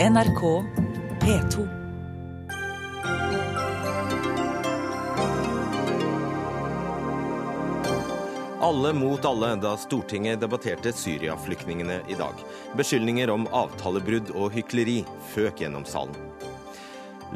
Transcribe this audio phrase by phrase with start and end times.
[0.00, 0.64] NRK
[1.20, 1.68] P2.
[8.60, 12.32] Alle mot alle da Stortinget debatterte Syria-flyktningene i dag.
[12.80, 15.02] Beskyldninger om avtalebrudd og hykleri
[15.34, 16.16] føk gjennom salen.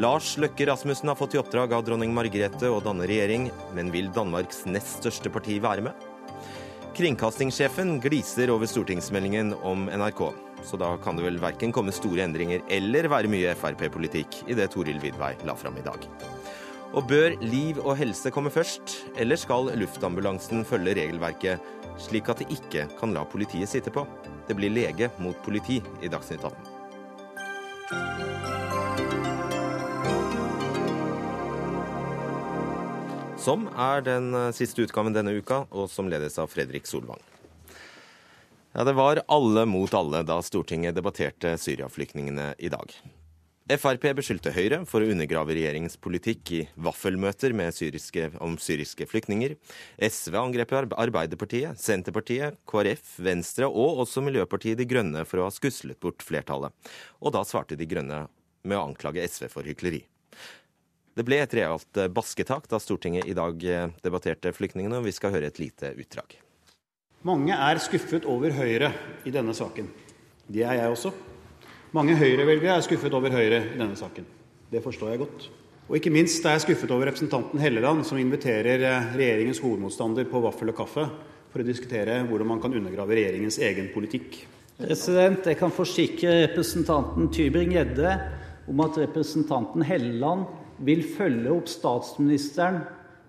[0.00, 4.08] Lars Løkke Rasmussen har fått i oppdrag av dronning Margrethe å danne regjering, men vil
[4.16, 6.08] Danmarks nest største parti være med?
[6.96, 10.30] Kringkastingssjefen gliser over stortingsmeldingen om NRK,
[10.64, 14.70] så da kan det vel verken komme store endringer eller være mye Frp-politikk i det
[14.72, 16.08] Toril Vidvei la fram i dag.
[16.94, 21.58] Og bør liv og helse komme først, eller skal luftambulansen følge regelverket,
[21.98, 24.06] slik at de ikke kan la politiet sitte på?
[24.46, 26.74] Det blir lege mot politi i Dagsnytt 18.
[33.44, 37.33] Som er den siste utgaven denne uka, og som ledes av Fredrik Solvang.
[38.76, 42.90] Ja, Det var alle mot alle da Stortinget debatterte Syria-flyktningene i dag.
[43.70, 49.54] Frp beskyldte Høyre for å undergrave regjeringens politikk i vaffelmøter syriske, om syriske flyktninger.
[50.02, 56.00] SV angrep Arbeiderpartiet, Senterpartiet, KrF, Venstre og også Miljøpartiet De Grønne for å ha skuslet
[56.00, 56.74] bort flertallet.
[57.22, 58.26] Og da svarte De Grønne
[58.64, 60.02] med å anklage SV for hykleri.
[61.14, 63.54] Det ble et realt basketak da Stortinget i dag
[64.02, 66.43] debatterte flyktningene, og vi skal høre et lite utdrag.
[67.24, 68.90] Mange er skuffet over Høyre
[69.24, 69.86] i denne saken.
[70.44, 71.08] Det er jeg også.
[71.96, 74.26] Mange Høyre-velgere er skuffet over Høyre i denne saken.
[74.68, 75.46] Det forstår jeg godt.
[75.88, 78.82] Og ikke minst er jeg skuffet over representanten Helleland, som inviterer
[79.16, 81.06] regjeringens hovedmotstander på vaffel og kaffe
[81.48, 84.42] for å diskutere hvordan man kan undergrave regjeringens egen politikk.
[84.76, 88.18] President, Jeg kan forsikre representanten Tybring-Gjedde
[88.68, 90.44] om at representanten Helleland
[90.84, 92.82] vil følge opp statsministeren,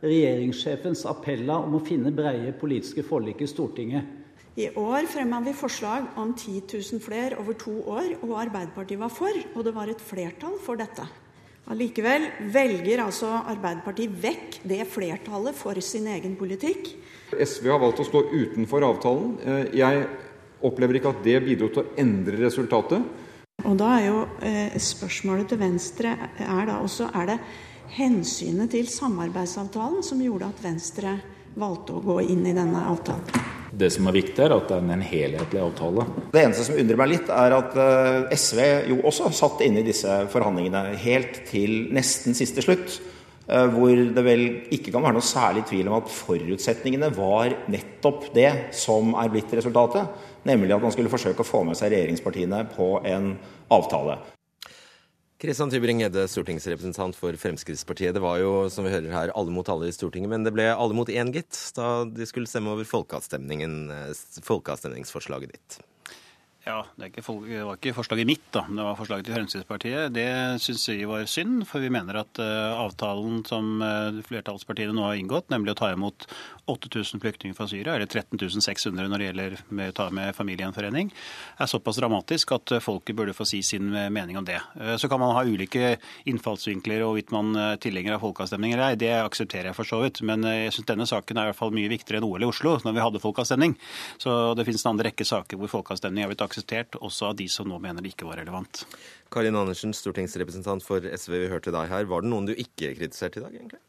[0.06, 4.14] regjeringssjefens appeller om å finne breie politiske forlik i Stortinget.
[4.56, 9.12] I år fremma vi forslag om 10 000 flere over to år, og Arbeiderpartiet var
[9.12, 11.04] for, og det var et flertall for dette.
[11.74, 16.94] Allikevel velger altså Arbeiderpartiet vekk det flertallet for sin egen politikk.
[17.34, 19.36] SV har valgt å stå utenfor avtalen.
[19.76, 20.06] Jeg
[20.66, 23.24] opplever ikke at det bidro til å endre resultatet.
[23.66, 27.40] Og da er jo eh, spørsmålet til Venstre er da også er det
[27.94, 31.18] hensynet til samarbeidsavtalen som gjorde at Venstre
[31.56, 33.44] valgte å gå inn i denne avtalen.
[33.76, 36.06] Det som er viktig, er at det er en helhetlig avtale.
[36.32, 39.88] Det eneste som undrer meg litt, er at eh, SV jo også satt inne i
[39.88, 43.00] disse forhandlingene helt til nesten siste slutt.
[43.46, 48.32] Eh, hvor det vel ikke kan være noe særlig tvil om at forutsetningene var nettopp
[48.38, 50.08] det som er blitt resultatet.
[50.48, 53.36] Nemlig at man skulle forsøke å få med seg regjeringspartiene på en
[53.76, 54.18] avtale.
[55.46, 58.16] Kristian Tybring-Gjedde, stortingsrepresentant for Fremskrittspartiet.
[58.18, 60.72] Det var jo, som vi hører her, alle mot alle i Stortinget, men det ble
[60.74, 64.16] alle mot én, gitt, da de skulle stemme over eh,
[64.48, 65.78] folkeavstemningsforslaget ditt.
[66.66, 68.64] Ja, det, ikke, det, var ikke forslaget mitt, da.
[68.66, 70.16] Det var forslaget til Fremskrittspartiet.
[70.16, 70.30] Det
[70.64, 75.20] syns vi var synd, for vi mener at uh, avtalen som uh, flertallspartiene nå har
[75.22, 76.26] inngått, nemlig å ta imot
[76.72, 81.12] 8000 flyktninger fra Syria, eller 13 600 når det gjelder med å ta med familiegjenforening,
[81.62, 84.60] er såpass dramatisk at folket burde få si sin mening om det.
[84.80, 85.96] Uh, så kan man ha ulike
[86.30, 89.00] innfallsvinkler og hvorvidt man er tilhenger av folkeavstemning eller ei.
[89.00, 90.22] Det aksepterer jeg for så vidt.
[90.26, 92.76] Men jeg syns denne saken er i hvert fall mye viktigere enn OL i Oslo,
[92.84, 93.78] når vi hadde folkeavstemning.
[94.22, 97.50] Så det finnes en annen rekke saker hvor folkeavstemning er blitt akseptert, også av de
[97.52, 98.86] som nå mener det ikke var relevant.
[99.34, 102.08] Karin Andersen, stortingsrepresentant for SV, vi hørte deg her.
[102.10, 103.82] Var det noen du ikke kritiserte i dag, egentlig?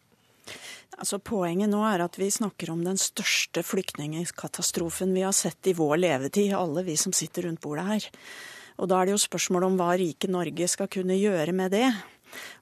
[0.97, 5.77] Altså, poenget nå er at vi snakker om den største flyktningkatastrofen vi har sett i
[5.77, 8.07] vår levetid, alle vi som sitter rundt bordet her.
[8.81, 11.89] Og da er det jo spørsmål om hva rike Norge skal kunne gjøre med det.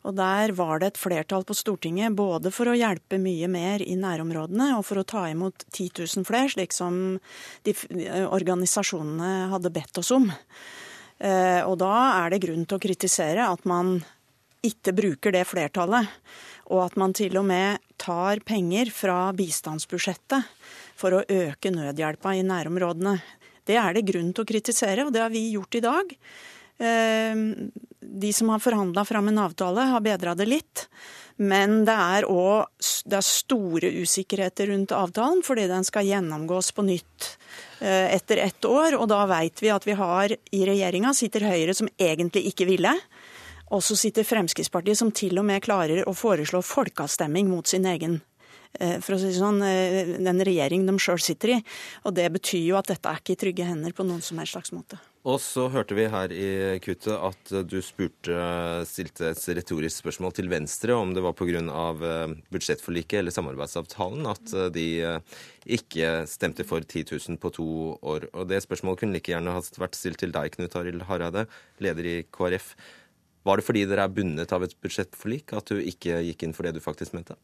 [0.04, 3.96] Og der var det et flertall på Stortinget både for å hjelpe mye mer i
[3.98, 7.16] nærområdene og for å ta imot 10 000 flere, slik som
[7.66, 7.74] de
[8.26, 10.28] organisasjonene hadde bedt oss om.
[11.18, 13.96] Eh, og da er det grunn til å kritisere at man
[14.66, 16.10] ikke bruker det flertallet.
[16.72, 20.48] Og at man til og med tar penger fra bistandsbudsjettet
[20.96, 23.18] for å øke nødhjelpa i nærområdene.
[23.64, 26.14] Det er det grunn til å kritisere, og det har vi gjort i dag.
[26.84, 27.44] Eh,
[28.04, 30.88] de som har forhandla fram en avtale, har bedra det litt.
[31.36, 37.30] Men det er òg store usikkerheter rundt avtalen, fordi den skal gjennomgås på nytt
[37.80, 38.94] eh, etter ett år.
[39.00, 42.94] Og da veit vi at vi har i regjeringa sitter Høyre som egentlig ikke ville.
[43.74, 48.20] Og så sitter Fremskrittspartiet som til og med klarer å foreslå folkeavstemning mot sin egen
[48.78, 51.58] eh, for å si sånn, eh, den regjering de sjøl sitter i.
[52.06, 54.54] Og det betyr jo at dette er ikke i trygge hender på noen som helst
[54.54, 55.00] slags måte.
[55.24, 56.48] Og så hørte vi her i
[56.84, 58.36] kuttet at du spurte,
[58.86, 61.62] stilte et retorisk spørsmål til Venstre om det var pga.
[62.52, 64.84] budsjettforliket eller samarbeidsavtalen at de
[65.64, 67.68] ikke stemte for 10 000 på to
[68.04, 68.28] år.
[68.34, 71.48] Og det spørsmålet kunne like gjerne vært stilt til deg, Knut Arild Hareide,
[71.80, 72.74] leder i KrF.
[73.44, 76.64] Var det fordi dere er bundet av et budsjettforlik at du ikke gikk inn for
[76.64, 77.36] det du faktisk mente?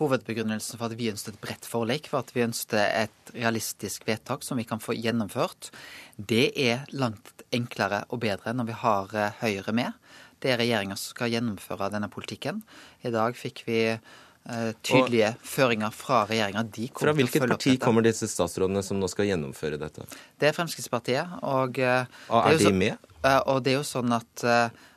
[0.00, 4.42] Hovedbegrunnelsen for at vi ønsket et bredt forlik, var at vi ønsket et realistisk vedtak
[4.46, 5.68] som vi kan få gjennomført.
[6.16, 10.00] Det er langt enklere og bedre når vi har eh, Høyre med.
[10.42, 12.64] Det er regjeringa som skal gjennomføre denne politikken.
[13.04, 16.64] I dag fikk vi uh, tydelige og, føringer fra regjeringa.
[16.98, 20.08] Fra hvilket parti kommer disse statsrådene som nå skal gjennomføre dette?
[20.40, 21.36] Det er Fremskrittspartiet.
[21.46, 23.12] Og, uh, og er, er de så, med?
[23.52, 24.88] Og det er jo sånn at Eh,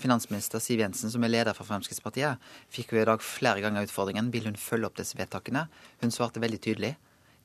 [0.00, 2.40] finansminister Siv Jensen, som er leder for Fremskrittspartiet,
[2.72, 5.66] fikk jo i dag flere ganger utfordringen vil hun følge opp disse vedtakene.
[6.00, 6.94] Hun svarte veldig tydelig.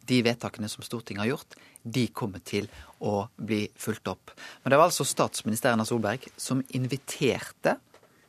[0.06, 2.69] De vedtakene som Stortinget har gjort, de kommer til
[3.01, 4.33] å bli fulgt opp.
[4.63, 7.75] Men det var altså statsminister Erna Solberg som inviterte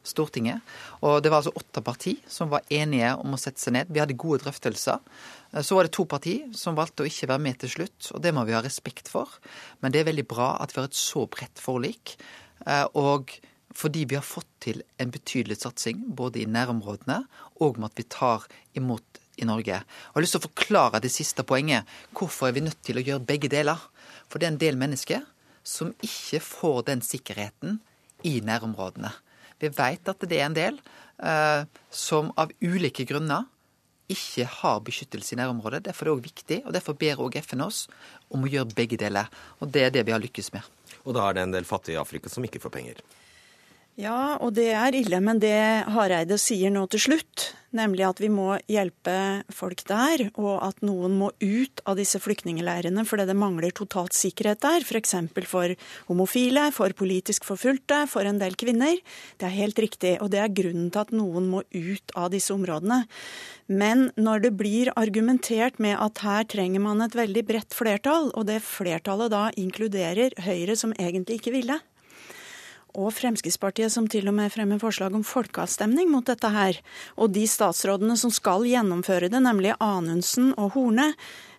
[0.06, 0.62] Stortinget.
[1.02, 3.90] Og det var altså åtte parti som var enige om å sette seg ned.
[3.90, 5.02] Vi hadde gode drøftelser.
[5.60, 8.32] Så var det to parti som valgte å ikke være med til slutt, og det
[8.36, 9.38] må vi ha respekt for.
[9.82, 12.16] Men det er veldig bra at vi har et så bredt forlik.
[12.64, 13.34] Eh, og
[13.76, 17.22] fordi vi har fått til en betydelig satsing både i nærområdene
[17.60, 18.46] og med at vi tar
[18.78, 19.82] imot i Norge.
[19.82, 21.84] Jeg har lyst til å forklare det siste poenget.
[22.16, 23.82] Hvorfor er vi nødt til å gjøre begge deler?
[24.30, 25.26] For det er en del mennesker
[25.66, 27.80] som ikke får den sikkerheten
[28.24, 29.10] i nærområdene.
[29.60, 30.80] Vi vet at det er en del
[31.20, 33.44] eh, som av ulike grunner
[34.12, 35.84] ikke har beskyttelse i nærområdet.
[35.88, 37.86] Derfor er det òg viktig, og derfor ber òg FN oss
[38.30, 39.30] om å gjøre begge deler.
[39.58, 40.75] Og det er det vi har lykkes med.
[41.06, 43.00] Og da er det en del fattige i Afrika som ikke får penger.
[43.96, 45.22] Ja, og det er ille.
[45.24, 45.56] Men det
[45.88, 47.46] Hareide sier nå til slutt,
[47.76, 49.14] nemlig at vi må hjelpe
[49.48, 54.60] folk der, og at noen må ut av disse flyktningleirene fordi det mangler totalt sikkerhet
[54.60, 55.16] der, f.eks.
[55.32, 55.74] For, for
[56.10, 59.00] homofile, for politisk forfulgte, for en del kvinner.
[59.40, 62.52] Det er helt riktig, og det er grunnen til at noen må ut av disse
[62.52, 63.06] områdene.
[63.72, 68.44] Men når det blir argumentert med at her trenger man et veldig bredt flertall, og
[68.52, 71.80] det flertallet da inkluderer Høyre, som egentlig ikke ville,
[72.96, 76.80] og Fremskrittspartiet som til og med fremmer forslag om folkeavstemning mot dette her.
[77.20, 81.12] Og de statsrådene som skal gjennomføre det, nemlig Anundsen og Horne,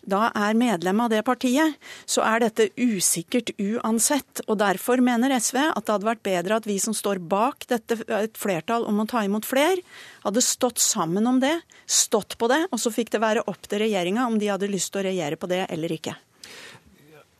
[0.08, 1.76] da er medlem av det partiet,
[2.08, 4.42] så er dette usikkert uansett.
[4.48, 8.00] Og derfor mener SV at det hadde vært bedre at vi som står bak dette,
[8.08, 9.84] et flertall om å ta imot flere,
[10.24, 13.84] hadde stått sammen om det, stått på det, og så fikk det være opp til
[13.84, 16.16] regjeringa om de hadde lyst til å regjere på det eller ikke.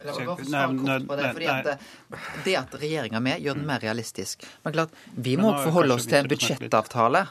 [0.08, 4.46] Det, at det at regjeringa er med, gjør den mer realistisk.
[4.66, 7.26] Men klart, vi må forholde oss til en budsjettavtale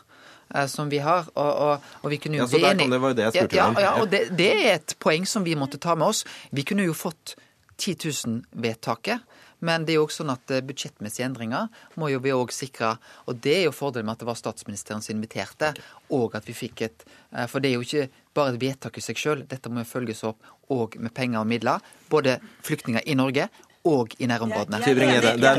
[0.55, 1.31] eh, som vi har.
[1.35, 3.37] Og, og, og vi kunne jo ja, så der kom det, var jo det jeg
[3.39, 6.25] spurte ja, ja, og det, det, er et poeng som vi måtte ta med oss.
[6.51, 7.37] Vi kunne jo fått
[7.77, 9.36] 10 000-vedtaket.
[9.65, 12.97] Men det er jo også sånn at eh, budsjettmessige endringer må jo vi òg sikre.
[13.27, 15.73] Og det er jo fordelen med at det var statsministeren som inviterte,
[16.13, 19.05] og at vi fikk et eh, For det er jo ikke bare et vedtak i
[19.05, 19.47] seg sjøl.
[19.49, 21.85] Dette må jo følges opp òg med penger og midler.
[22.13, 22.37] Både
[22.67, 23.49] flyktninger i Norge
[23.87, 24.81] og i nærområdene.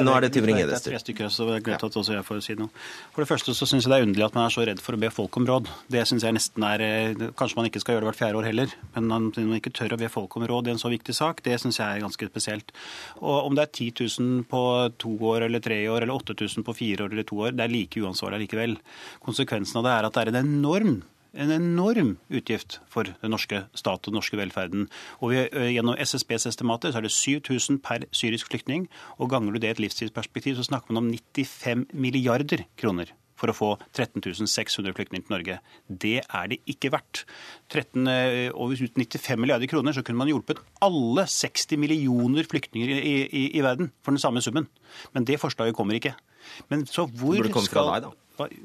[0.03, 0.77] Nå er det Tybring-Gjedde.
[0.83, 1.03] Det er
[1.47, 2.69] det er greit at jeg får si noe.
[3.15, 4.97] For det første så syns jeg det er underlig at man er så redd for
[4.97, 5.71] å be folk om råd.
[5.94, 8.47] Det syns jeg nesten er eh, Kanskje man ikke skal gjøre det hvert fjerde år
[8.50, 11.15] heller, men at man ikke tør å be folk om råd i en så viktig
[11.15, 12.74] sak, det syns jeg er ganske spesielt.
[13.21, 14.63] Og om det er 10 000 på
[15.01, 17.74] to år eller tre år eller 8000 på fire år eller to år, det er
[17.74, 18.77] like uansvarlig likevel.
[19.24, 20.97] Konsekvensen av det er at det er en enorm
[21.38, 24.88] en enorm utgift for den norske stat og den norske velferden.
[25.22, 25.45] Og vi,
[25.78, 28.88] Gjennom SSBs estimater så er det 7000 per syrisk flyktning.
[29.18, 33.51] og Ganger du det i et livstidsperspektiv, så snakker man om 95 milliarder kroner for
[33.51, 35.60] å få 13 600 flyktninger til Norge.
[35.88, 37.24] Det er det ikke verdt.
[37.70, 38.10] 13,
[38.58, 43.65] over 95 milliarder kroner så kunne man hjulpet alle 60 millioner flyktninger i, i, i
[43.65, 44.70] verden for den samme summen.
[45.13, 46.15] Men det forslaget kommer ikke.
[46.72, 48.15] Men så hvor det fra deg, da.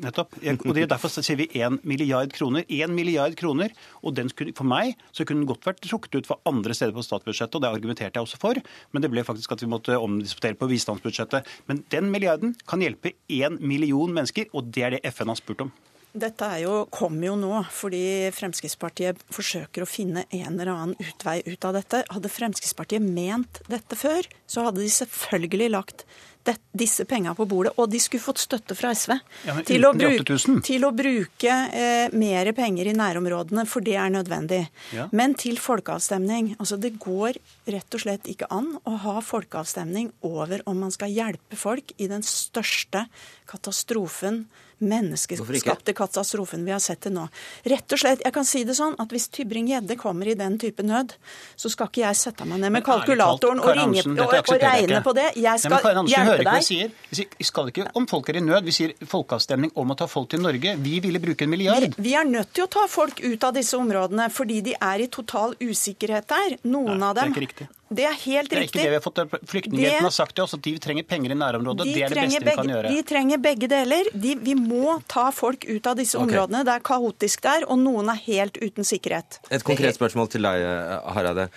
[0.03, 0.37] Nettopp.
[0.39, 2.67] Og det, er Derfor sier vi 1 milliard kroner.
[2.69, 6.43] 1 milliard kroner, og skulle, For meg så kunne den godt vært trukket ut for
[6.49, 8.61] andre steder på statsbudsjettet, og det argumenterte jeg også for.
[8.93, 11.49] Men det ble faktisk at vi måtte omdisputere på bistandsbudsjettet.
[11.71, 15.67] Men den milliarden kan hjelpe 1 million mennesker, og det er det FN har spurt
[15.67, 15.73] om.
[16.13, 21.65] Dette jo, kom jo nå fordi Fremskrittspartiet forsøker å finne en eller annen utvei ut
[21.65, 22.03] av dette.
[22.13, 26.05] Hadde Fremskrittspartiet ment dette før, så hadde de selvfølgelig lagt
[26.47, 29.15] det, disse pengene på bordet, og de skulle fått støtte fra SV
[29.47, 34.13] Ja, til, å bruke, til å bruke eh, mer penger i nærområdene, for det er
[34.15, 34.65] nødvendig.
[34.95, 35.09] Ja.
[35.13, 36.55] Men til folkeavstemning.
[36.59, 37.39] Altså, det går
[37.73, 42.11] rett og slett ikke an å ha folkeavstemning over om man skal hjelpe folk i
[42.11, 43.07] den største
[43.51, 44.45] katastrofen
[44.83, 47.27] menneskeskapte katastrofen vi har sett til nå.
[47.71, 50.83] Rett og slett, jeg kan si det sånn at Hvis Tybring-Gjedde kommer i den type
[50.87, 51.15] nød,
[51.57, 55.03] så skal ikke jeg sette meg ned med kalkulatoren talt, og, ringe, og, og regne
[55.05, 55.29] på det.
[55.37, 56.95] Jeg Nei, skal Karin Andersen, du hører ikke hva vi sier.
[57.11, 58.65] Vi sier- Vi skal ikke om folk er i nød.
[58.65, 60.77] Vi sier folkeavstemning om å ta folk til Norge.
[60.83, 61.95] Vi ville bruke en milliard.
[61.97, 65.05] Vi, vi er nødt til å ta folk ut av disse områdene fordi de er
[65.05, 66.59] i total usikkerhet der.
[66.65, 67.69] Noen Nei, av dem det er ikke riktig.
[67.93, 69.19] Det er helt Det er ikke det vi har fått.
[69.47, 71.85] Flyktninghjelpen Det- har sagt til oss at de trenger penger i nærområdet.
[71.85, 72.89] De Det er det beste beste vi kan gjøre.
[72.89, 74.05] De trenger begge deler.
[74.15, 76.27] De, vi må ta folk ut av disse okay.
[76.27, 76.65] områdene.
[76.65, 79.41] Det er kaotisk der, og noen er helt uten sikkerhet.
[79.51, 80.65] Et konkret spørsmål til deg,
[81.13, 81.51] Hareide.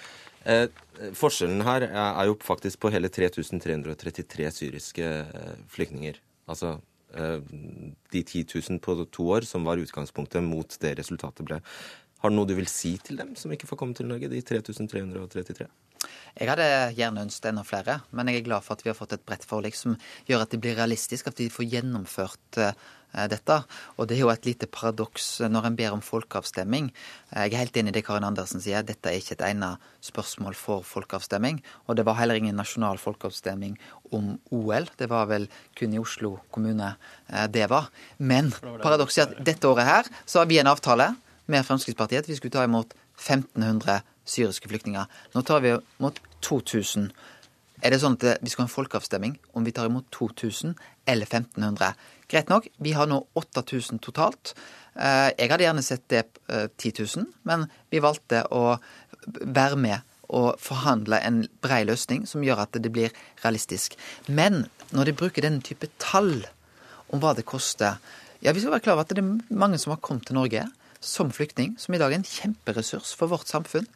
[0.46, 0.67] Eh,
[1.17, 6.19] forskjellen her er jo faktisk på hele 3333 syriske eh, flyktninger.
[6.51, 6.77] Altså
[7.15, 7.39] eh,
[8.13, 11.61] de 10 000 på to år som var utgangspunktet mot det resultatet ble.
[12.23, 14.41] Har du noe du vil si til dem som ikke får komme til Norge, de
[14.41, 15.67] 3333?
[16.35, 19.15] Jeg hadde gjerne ønsket enda flere, men jeg er glad for at vi har fått
[19.15, 19.95] et bredt forlik som
[20.27, 22.73] gjør at det blir realistisk, at vi får gjennomført eh,
[23.31, 23.57] dette.
[23.95, 26.91] Og det er jo et lite paradoks når en ber om folkeavstemning.
[27.31, 30.57] Jeg er helt enig i det Karin Andersen sier, dette er ikke et egnet spørsmål
[30.60, 31.62] for folkeavstemning.
[31.88, 33.77] Og det var heller ingen nasjonal folkeavstemning
[34.15, 34.89] om OL.
[35.00, 36.95] Det var vel kun i Oslo kommune
[37.29, 37.89] eh, det var.
[38.17, 41.13] Men paradokset er at dette året her så har vi en avtale
[41.51, 45.05] med Fremskrittspartiet at vi skulle ta imot 1500 syriske flyktninger.
[45.34, 47.12] Nå tar vi imot 2000.
[47.84, 50.75] Er det sånn at vi skal ha en folkeavstemning om vi tar imot 2000
[51.12, 51.93] eller 1500?
[52.32, 54.55] Greit nok, vi har nå 8000 totalt.
[54.96, 58.77] Eh, Jeg hadde gjerne sett det eh, 10 000, men vi valgte å
[59.27, 60.01] være med
[60.34, 63.13] og forhandle en brei løsning som gjør at det blir
[63.44, 63.94] realistisk.
[64.27, 66.48] Men når de bruker den type tall
[67.13, 68.00] om hva det koster
[68.44, 70.65] Ja, vi skal være klar over at det er mange som har kommet til Norge
[71.01, 73.88] som flyktning, som i dag er en kjemperessurs for vårt samfunn.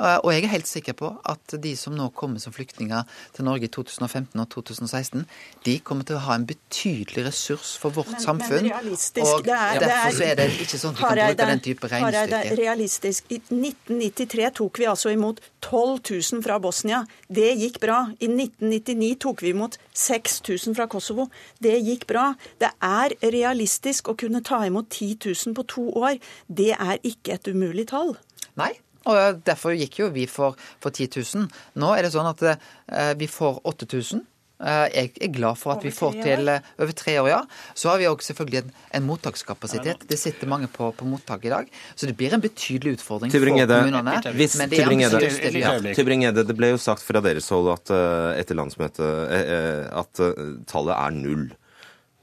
[0.00, 3.04] Eh, Og jeg er helt sikker på at de som nå kommer som flyktninger
[3.36, 5.26] til Norge i 2015 og 2016,
[5.66, 8.62] de kommer til å ha en betydelig ressurs for vårt Men- samfunn.
[8.62, 11.60] men og det er- det derfor er- det ikke sånn at vi kan bruke den
[11.60, 12.56] type regnestykke.
[12.58, 13.24] realistisk.
[13.30, 16.00] I 1993 tok vi altså imot 12
[16.32, 17.04] 000 fra Bosnia.
[17.30, 18.12] Det gikk bra.
[18.20, 21.28] I 1999 tok vi imot 6000 fra Kosovo.
[21.60, 22.34] Det gikk bra.
[22.58, 26.18] Det er realistisk å kunne ta imot 10 000 på to år.
[26.48, 28.16] Det er ikke et umulig tall.
[28.56, 28.78] Nei.
[29.08, 31.48] Og derfor gikk jo vi for, for 10 000.
[31.80, 34.26] Nå er det sånn at eh, vi får 8000.
[34.60, 37.38] Eh, jeg er glad for at vi får til eh, over tre år, ja.
[37.72, 40.04] Så har vi også selvfølgelig en, en mottakskapasitet.
[40.10, 41.70] Det sitter mange på, på mottak i dag.
[41.96, 44.18] Så det blir en betydelig utfordring for kommunene.
[44.36, 48.58] hvis Men det er Tybring-Gjedde det ble jo sagt fra deres hold at eh, etter
[48.60, 51.48] landsmøtet eh, eh, at eh, tallet er null.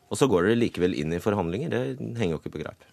[0.07, 1.73] Og så går dere likevel inn i forhandlinger.
[1.73, 1.81] Det
[2.21, 2.85] henger jo ikke på greip.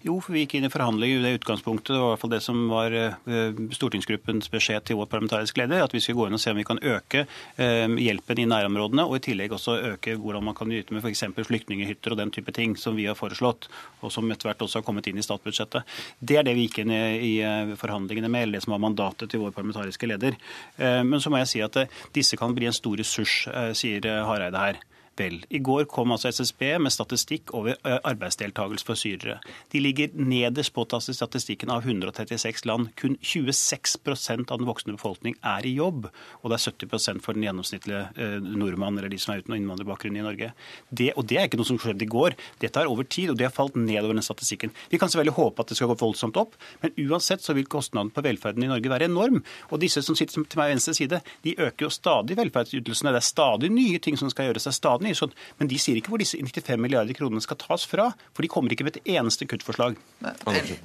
[0.00, 1.90] Jo, for vi gikk inn i forhandlinger i det utgangspunktet.
[1.92, 5.82] Det var i hvert fall det som var eh, stortingsgruppens beskjed til vår parlamentariske leder.
[5.84, 7.26] At vi skulle gå inn og se om vi kan øke
[7.60, 11.26] eh, hjelpen i nærområdene, og i tillegg også øke hvordan man kan yte med f.eks.
[11.36, 13.68] flyktninghytter og den type ting som vi har foreslått,
[14.00, 15.84] og som etter hvert også har kommet inn i statsbudsjettet.
[16.16, 19.28] Det er det vi gikk inn i, eh, forhandlingene med, eller det som var mandatet
[19.28, 20.40] til vår parlamentariske leder.
[20.80, 21.76] Men så må jeg si at
[22.16, 23.42] disse kan bli en stor ressurs,
[23.76, 24.80] sier Hareide her.
[25.18, 29.36] Vel, I går kom altså SSB med statistikk over ø, arbeidsdeltakelse for syrere.
[29.72, 32.88] De ligger nederst på statistikken av 136 land.
[32.96, 36.08] Kun 26 av den voksne befolkning er i jobb.
[36.40, 40.16] Og det er 70% for den gjennomsnittlige ø, nordmann eller de som er uten innvandrerbakgrunn
[40.16, 40.52] i Norge.
[40.88, 42.38] Det, og det er ikke noe som skjedde i går.
[42.64, 44.72] Dette er over tid, og det har falt nedover den statistikken.
[44.88, 48.14] Vi kan selvfølgelig håpe at det skal gå voldsomt opp, men uansett så vil kostnaden
[48.14, 49.42] på velferden i Norge være enorm.
[49.68, 53.12] Og disse som sitter til meg venstre side, de øker jo stadig velferdsytelsene.
[53.12, 54.64] Det er stadig nye ting som skal gjøres.
[54.64, 55.34] Det er stadig nye sånn.
[55.60, 58.74] Men de sier ikke hvor disse 95 milliarder kronene skal tas fra, for de kommer
[58.74, 59.98] ikke med et eneste kuttforslag.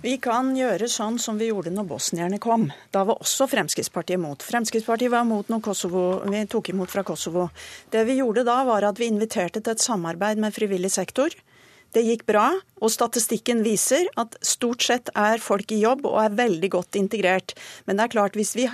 [0.04, 2.68] Vi kan gjøre sånn som vi gjorde når bosnierne kom.
[2.96, 4.44] Da var også Fremskrittspartiet mot.
[4.46, 7.50] Fremskrittspartiet var mot når Kosovo, vi tok imot fra Kosovo.
[7.94, 11.34] Det vi gjorde da, var at vi inviterte til et samarbeid med frivillig sektor.
[11.96, 12.50] Det gikk bra,
[12.84, 17.54] og statistikken viser at stort sett er folk i jobb og er veldig godt integrert.
[17.88, 18.66] Men det er klart, hvis vi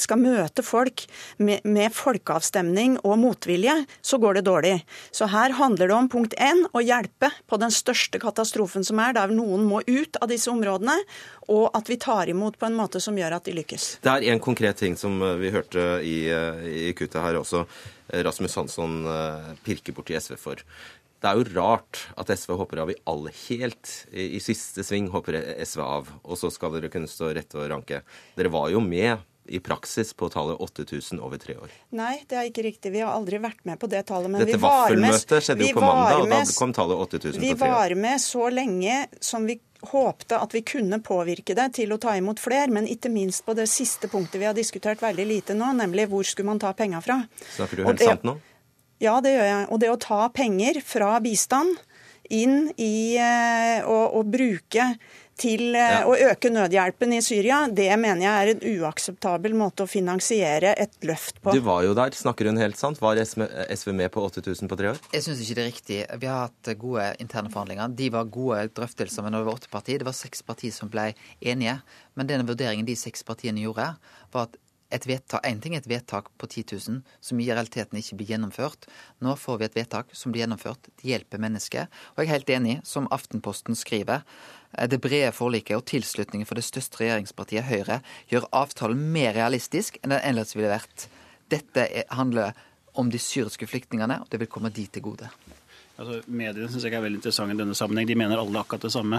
[0.00, 1.04] skal møte folk
[1.36, 4.72] med, med folkeavstemning og motvilje, så går det dårlig.
[5.12, 9.12] Så her handler det om punkt én å hjelpe på den største katastrofen som er,
[9.18, 10.96] der noen må ut av disse områdene,
[11.52, 13.90] og at vi tar imot på en måte som gjør at de lykkes.
[14.04, 17.66] Det er en konkret ting som eh, vi hørte i, eh, i kuttet her også.
[18.08, 19.02] eh, Rasmus Hansson
[19.66, 20.64] pirker borti SV for.
[21.20, 23.90] Det er jo rart at SV hopper av i all helt.
[24.12, 27.68] I, I siste sving hopper SV av, og så skal dere kunne stå rett og
[27.72, 28.00] ranke.
[28.38, 29.18] Dere var jo med
[29.50, 31.72] i praksis på tallet 8000 over tre år.
[31.98, 32.92] Nei, det er ikke riktig.
[32.94, 34.30] Vi har aldri vært med på det tallet.
[34.30, 37.40] Men Dette vi var med, skjedde jo på mandag, og da kom tallet 8000 på
[37.40, 37.58] tre år.
[37.58, 39.58] Vi var med så lenge som vi
[39.90, 43.56] håpte at vi kunne påvirke det til å ta imot flere, men ikke minst på
[43.56, 47.00] det siste punktet vi har diskutert veldig lite nå, nemlig hvor skulle man ta penga
[47.04, 47.22] fra.
[47.56, 48.36] Snakker du helt det- sant nå?
[49.00, 49.68] Ja, det gjør jeg.
[49.72, 51.78] Og det å ta penger fra bistand
[52.30, 54.92] inn i eh, å, å bruke
[55.40, 56.02] til eh, Ja.
[56.06, 60.92] å øke nødhjelpen i Syria, det mener jeg er en uakseptabel måte å finansiere et
[61.08, 61.54] løft på.
[61.56, 63.00] Du var jo der, snakker hun helt sant?
[63.02, 65.00] Var SV SV med på 8000 på tre år?
[65.16, 65.98] Jeg syns ikke det er riktig.
[66.22, 67.96] Vi har hatt gode interne forhandlinger.
[67.98, 70.04] De var gode drøftelser, men det var åtte partier.
[70.04, 71.08] Det var seks partier som ble
[71.40, 71.80] enige.
[72.14, 73.94] Men den vurderingen de seks partiene gjorde,
[74.36, 77.98] var at et vedtak, en ting er et vedtak på 10 000 som i realiteten
[78.00, 78.88] ikke blir gjennomført.
[79.22, 80.90] Nå får vi et vedtak som blir gjennomført.
[80.98, 81.86] Det hjelper mennesker.
[82.14, 84.24] Og jeg er helt enig, som Aftenposten skriver.
[84.78, 89.98] eh, Det brede forliket og tilslutningen for det største regjeringspartiet, Høyre, gjør avtalen mer realistisk
[90.02, 91.08] enn den ellers ville vært.
[91.48, 92.52] Dette er, handler
[92.94, 95.30] om de syriske flyktningene, og det vil komme de til gode.
[96.00, 98.06] Altså, mediene synes jeg er veldig interessant i denne sammenheng.
[98.08, 99.18] De mener alle akkurat det samme,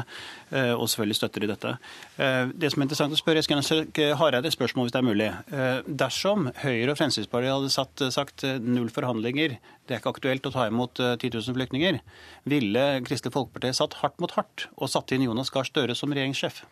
[0.50, 1.74] eh, og selvfølgelig støtter de dette.
[2.18, 4.96] Eh, Det som er interessant å spørre, jeg skal gjerne søke Hareide et spørsmål hvis
[4.96, 5.28] det er mulig.
[5.54, 10.54] Eh, Dersom Høyre og Fremskrittspartiet hadde satt, sagt null forhandlinger, det er ikke aktuelt å
[10.56, 12.00] ta imot eh, 10 000 flyktninger,
[12.50, 16.64] ville Kristelig Folkeparti satt hardt mot hardt og satt inn Jonas Gahr Støre som regjeringssjef?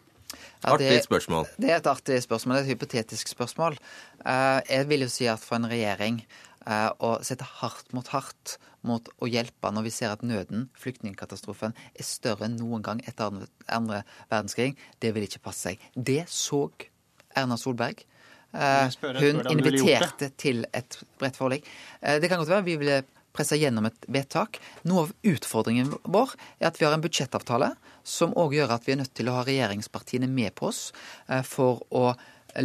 [0.64, 1.46] Ja, det- Artig spørsmål.
[1.58, 3.78] Det er et artig spørsmål, det er et hypotetisk spørsmål.
[4.26, 6.24] Eh, Jeg vil jo si at for en regjering
[6.68, 11.74] eh, å sette hardt mot hardt mot å hjelpe når vi ser at nøden, flyktningkatastrofen,
[11.96, 13.32] er større enn noen gang etter
[13.68, 15.80] andre, verdenskrig, det vil ikke passe seg.
[15.96, 16.70] Det så
[17.36, 18.06] Erna Solberg.
[18.54, 21.66] Eh, Hun inviterte til et bredt forlik.
[22.02, 24.58] Eh, Det kan godt være vi ville pressa gjennom et vedtak.
[24.90, 28.94] Noe av utfordringen vår er at vi har en budsjettavtale som òg gjør at vi
[28.96, 30.92] er nødt til å ha regjeringspartiene med på oss
[31.30, 32.16] eh, for å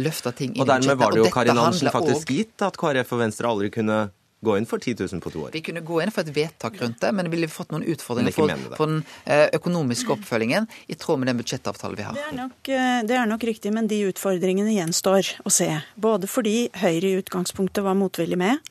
[0.01, 0.65] løfte ting inn i budsjettet.
[0.65, 3.69] Og dermed var det jo Karin Andersen faktisk også- gitt at KrF og Venstre aldri
[3.69, 3.99] kunne
[4.45, 5.53] gå inn for 10 000 på to år.
[5.55, 8.35] Vi kunne gå inn for et vedtak rundt det, men vi ville fått noen utfordringer
[8.35, 12.19] for, for den eh, økonomiske oppfølgingen i tråd med den budsjettavtalen vi har.
[12.19, 15.71] Det er, nok, eh, det er nok riktig, men de utfordringene gjenstår å se.
[15.95, 18.63] Både fordi Høyre i utgangspunktet var motvillig med,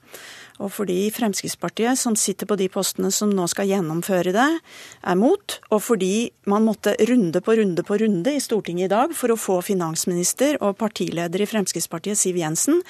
[0.62, 4.46] og fordi Fremskrittspartiet, som sitter på de postene som nå skal gjennomføre det,
[5.02, 5.56] er mot.
[5.74, 9.38] Og fordi man måtte runde på runde på runde i Stortinget i dag for å
[9.40, 12.82] få finansminister og partileder i Fremskrittspartiet, Siv Jensen,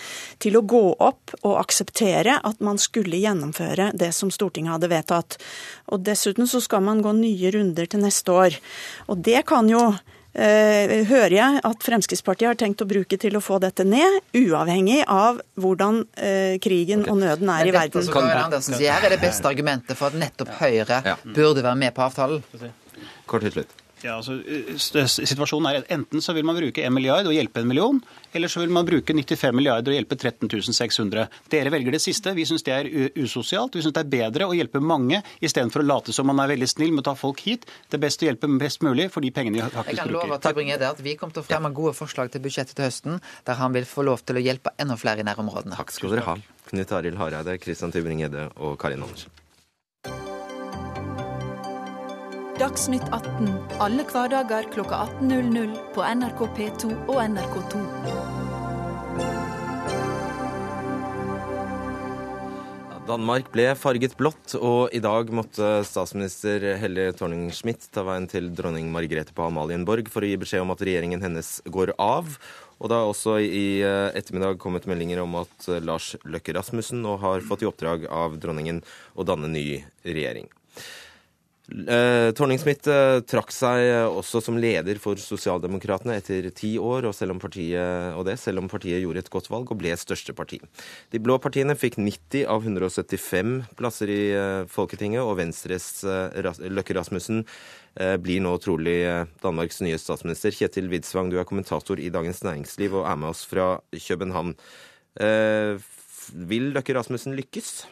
[0.44, 5.38] til å gå opp og akseptere at man skulle gjennomføre det som Stortinget hadde vedtatt.
[5.88, 8.60] Og dessuten så skal man gå nye runder til neste år.
[9.08, 9.94] Og det kan jo
[10.34, 15.38] hører jeg at Fremskrittspartiet har tenkt å bruke til å få dette ned, uavhengig av
[15.60, 18.08] hvordan eh, krigen og nøden er i Men dette verden.
[18.08, 21.16] som Karin Andersen sier her, er det beste argumentet for at nettopp Høyre Ja.
[21.24, 22.42] burde være med på avtalen.
[23.26, 23.83] Kort til slutt.
[24.04, 24.74] Ja, altså, eh,
[25.08, 28.00] situasjonen er Enten så vil man bruke 1 milliard og hjelpe en million,
[28.36, 31.28] eller så vil man bruke 95 milliarder og hjelpe 13 600.
[31.50, 32.34] Dere velger det siste.
[32.36, 33.74] Vi syns det er usosialt.
[33.74, 36.68] Vi syns det er bedre å hjelpe mange istedenfor å late som man er veldig
[36.68, 37.64] snill med å ta folk hit.
[37.88, 40.42] Det er best å hjelpe best mulig for de pengene vi Jeg kan love bruker.
[40.50, 43.72] Tybring-Gjedde at vi kommer til å fremme gode forslag til budsjettet til høsten, der han
[43.72, 45.78] vil få lov til å hjelpe enda flere i nærområdene.
[45.80, 46.36] Takk skal dere ha.
[46.68, 49.43] Knut Arild Hareide, Christian Tybring-Gjedde og Karin Andersen.
[52.54, 53.48] Dagsnytt 18
[53.82, 57.80] alle hverdager kl 18.00 på NRK P2 og NRK2.
[63.10, 68.86] Danmark ble farget blått, og i dag måtte statsminister Helle Thorning-Schmidt ta veien til dronning
[68.94, 72.36] Margrethe på Amalienborg for å gi beskjed om at regjeringen hennes går av.
[72.78, 77.02] Og det har også i eh, ettermiddag kommet meldinger om at eh, Lars Løkke Rasmussen
[77.02, 78.84] nå har fått i oppdrag av dronningen
[79.18, 80.48] å danne ny regjering.
[81.64, 87.14] Eh, Torning-Smith eh, trakk seg eh, også som leder for Sosialdemokratene etter ti år, og,
[87.16, 90.34] selv om partiet, og det selv om partiet gjorde et godt valg og ble største
[90.36, 90.60] parti.
[91.14, 97.44] De blå partiene fikk 90 av 175 plasser i eh, Folketinget, og Venstres Løkke Rasmussen
[97.94, 98.96] blir nå trolig
[99.38, 100.52] Danmarks nye statsminister.
[100.52, 104.56] Kjetil Widsvang, du er kommentator i Dagens Næringsliv og er med oss fra København.
[106.50, 107.84] Vil Løkke Rasmussen lykkes?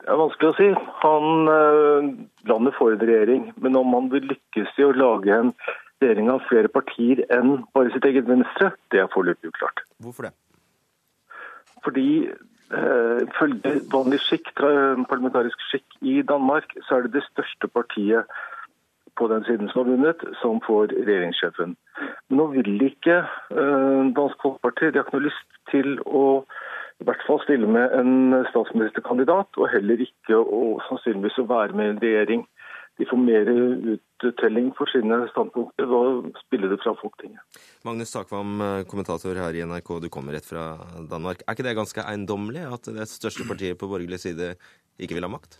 [0.00, 0.68] Det er vanskelig å si.
[1.04, 2.10] Han eh,
[2.50, 5.54] Landet får en regjering, men om han vil lykkes i å lage en
[6.00, 9.84] regjering av flere partier enn bare sitt eget Venstre, det er foreløpig uklart.
[10.00, 10.36] Hvorfor det?
[11.84, 12.06] Fordi
[12.70, 18.30] ifølge vanlig skikk, parlamentarisk skikk i Danmark, så er det det største partiet
[19.20, 21.76] på den siden som har vunnet, som får regjeringssjefen.
[22.28, 26.24] Men nå vil ikke eh, Dansk Folkeparti, de har ikke noe lyst til å
[27.00, 31.86] i hvert fall stille med en statsministerkandidat, og heller ikke å sannsynligvis å være med
[31.86, 32.48] i en regjering.
[33.00, 33.48] de får mer
[34.28, 37.40] uttelling for sine standpunkter ved å spille det fra Folketinget.
[37.88, 38.60] Magnus Takvam,
[38.90, 40.74] kommentator her i NRK, du kommer rett fra
[41.08, 41.40] Danmark.
[41.46, 44.52] Er ikke det ganske eiendommelig at det største partiet på borgerlig side
[45.00, 45.56] ikke vil ha makt?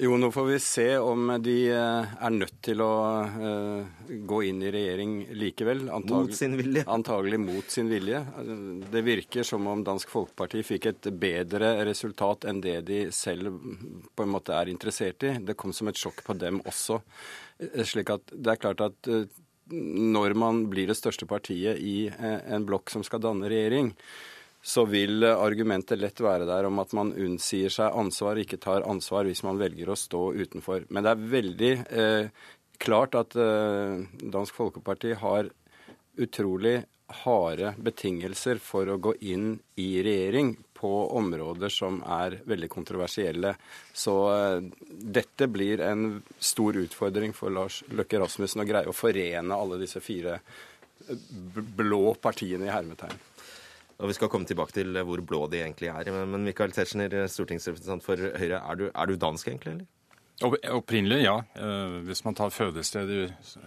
[0.00, 2.90] Jo, nå får vi se om de eh, er nødt til å
[3.34, 5.80] uh, gå inn i regjering likevel.
[5.90, 6.84] Antag mot sin vilje?
[6.86, 8.20] Antagelig mot sin vilje.
[8.92, 13.58] Det virker som om Dansk Folkeparti fikk et bedre resultat enn det de selv
[14.14, 15.34] på en måte er interessert i.
[15.42, 17.00] Det kom som et sjokk på dem også.
[17.58, 19.12] Eh, slik at det er klart at
[19.74, 23.90] når man blir det største partiet i en blokk som skal danne regjering,
[24.62, 29.28] så vil argumentet lett være der om at man unnsier seg ansvar, ikke tar ansvar
[29.28, 30.88] hvis man velger å stå utenfor.
[30.90, 32.46] Men det er veldig eh,
[32.82, 35.50] klart at eh, Dansk Folkeparti har
[36.18, 43.54] utrolig harde betingelser for å gå inn i regjering på områder som er veldig kontroversielle.
[43.92, 49.56] Så eh, dette blir en stor utfordring for Lars Løkke Rasmussen å greie å forene
[49.56, 51.24] alle disse fire eh,
[51.80, 53.27] blå partiene i hermetegn.
[53.98, 56.10] Og Vi skal komme tilbake til hvor blå de egentlig er.
[56.14, 59.88] Men Michael Tetzschner, stortingsrepresentant for Høyre, er du, er du dansk egentlig, eller?
[60.38, 61.40] Opprinnelig, ja.
[61.58, 63.08] Eh, hvis man tar fødested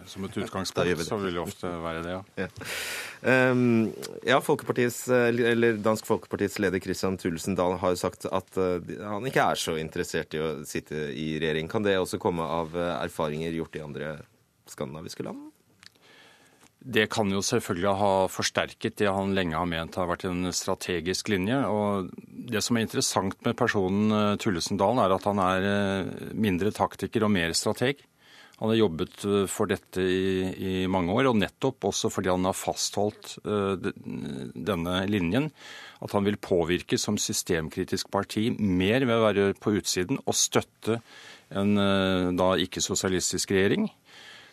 [0.08, 2.22] som et utgangspunkt, så vil det ofte være det, ja.
[2.40, 3.92] Ja, um,
[4.24, 10.32] ja Dansk Folkepartis leder Christian Thulesen Dahl har sagt at han ikke er så interessert
[10.32, 11.68] i å sitte i regjering.
[11.68, 14.14] Kan det også komme av erfaringer gjort i andre
[14.64, 15.51] skandinaviske land?
[16.82, 21.30] Det kan jo selvfølgelig ha forsterket det han lenge har ment har vært en strategisk
[21.30, 21.60] linje.
[21.70, 22.08] Og
[22.50, 26.72] det som er interessant med personen eh, Tullesen Dahl, er at han er eh, mindre
[26.74, 28.02] taktiker og mer strateg.
[28.58, 32.50] Han har jobbet eh, for dette i, i, mange år, og nettopp også fordi han
[32.50, 35.52] har fastholdt denne linjen.
[36.02, 40.98] At han vil påvirke som systemkritisk parti mer ved å være på utsiden og støtte
[41.52, 41.76] en
[42.34, 43.90] da ikke-sosialistisk regjering.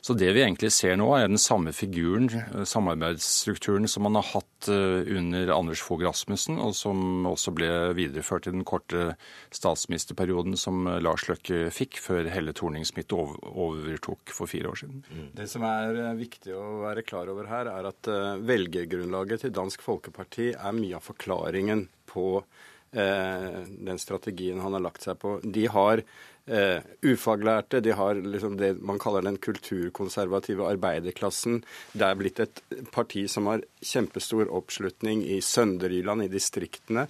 [0.02, 4.28] Så det vi egentlig ser nå, er den samme figuren, eh, samarbeidsstrukturen, som man har
[4.32, 9.14] hatt eh, under Anders Fogh Rasmussen, og som også ble videreført i den korte
[9.56, 15.04] statsministerperioden som eh, Lars Løkke fikk, før Helle Thorning-Smith overtok for fire år siden.
[15.10, 15.28] Mm.
[15.36, 18.10] Det som er viktig å være klar over her, er at
[18.48, 22.42] velgergrunnlaget til Dansk Folkeparti er mye av forklaringen på
[22.90, 25.36] den strategien han har lagt seg på.
[25.46, 26.02] De har
[26.50, 27.82] eh, ufaglærte.
[27.86, 31.62] De har liksom det man kaller den kulturkonservative arbeiderklassen.
[31.94, 37.08] Det er blitt et parti som har kjempestor oppslutning i Sønderjylland, i distriktene.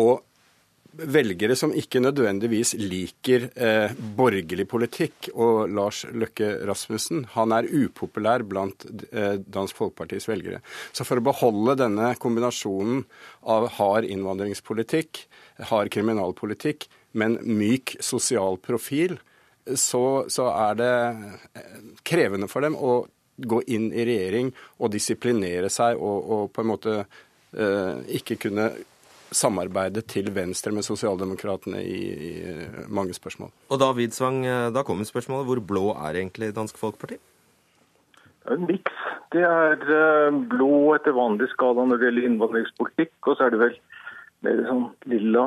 [0.00, 0.20] Og
[0.90, 5.30] velgere som ikke nødvendigvis liker eh, borgerlig politikk.
[5.34, 10.62] Og Lars Løkke Rasmussen han er upopulær blant eh, Dansk Folkepartis velgere.
[10.92, 13.04] Så for å beholde denne kombinasjonen
[13.50, 15.24] av hard innvandringspolitikk,
[15.70, 19.18] hard kriminalpolitikk, men myk sosial profil,
[19.76, 20.92] så, så er det
[21.58, 23.02] eh, krevende for dem å
[23.40, 28.70] gå inn i regjering og disiplinere seg og, og på en måte eh, ikke kunne
[29.30, 32.32] samarbeide til venstre med sosialdemokratene i, i,
[32.90, 33.52] mange spørsmål.
[33.70, 35.46] Og da, Widsvang, eh, da kommer spørsmålet.
[35.46, 37.20] Hvor blå er egentlig Dansk Folkeparti?
[38.40, 39.04] Det er en miks.
[39.30, 43.62] Det er eh, blå etter vanlig skala når det gjelder innvandringspolitikk, og så er det
[43.62, 43.76] vel
[44.46, 45.44] mer sånn lilla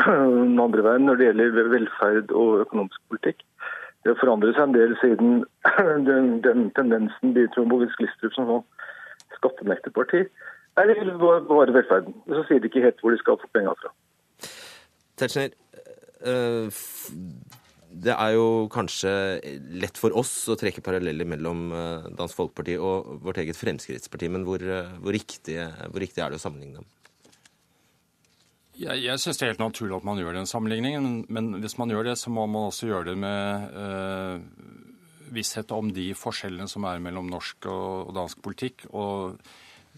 [0.06, 3.42] den andre veien når det gjelder velferd og økonomisk politikk.
[4.02, 5.34] Det har forandret seg en del siden
[6.08, 8.64] den, den tendensen med Mogens Glistrup som sånn
[9.38, 10.26] skattenekterparti.
[10.78, 11.12] Nei, de vil
[11.76, 12.14] velferden.
[12.32, 13.92] Så sier de ikke helt hvor de skal få penga fra.
[15.20, 15.52] Tetzschner,
[16.24, 16.80] eh,
[17.92, 19.12] det er jo kanskje
[19.82, 24.46] lett for oss å trekke paralleller mellom eh, Dansk Folkeparti og vårt eget Fremskrittsparti, men
[24.48, 25.58] hvor, eh, hvor, riktig,
[25.92, 26.88] hvor riktig er det å sammenligne dem?
[28.82, 31.92] Jeg, jeg syns det er helt naturlig at man gjør den sammenligningen, men hvis man
[31.92, 34.40] gjør det, så må man også gjøre det med øh,
[35.34, 38.88] visshet om de forskjellene som er mellom norsk og, dansk politikk.
[38.90, 39.38] Og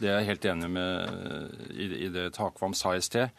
[0.01, 3.33] det er jeg helt enig med i, i det Takvam sa i sted,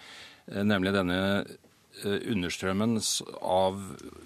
[0.50, 2.98] eh, nemlig denne øh, understrømmen
[3.46, 3.78] av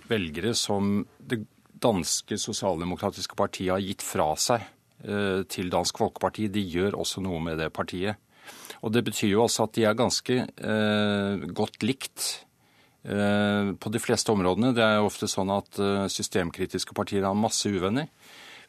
[0.08, 1.44] velgere som det
[1.84, 4.76] danske sosialdemokratiske partiet har gitt fra seg
[5.48, 6.50] til Dansk Folkeparti.
[6.52, 8.20] De gjør også noe med det partiet.
[8.84, 12.28] Og det betyr jo også at de er ganske eh, godt likt
[13.04, 14.74] eh, på de fleste områdene.
[14.76, 18.08] Det er jo ofte sånn at eh, systemkritiske partier har masse uvenner.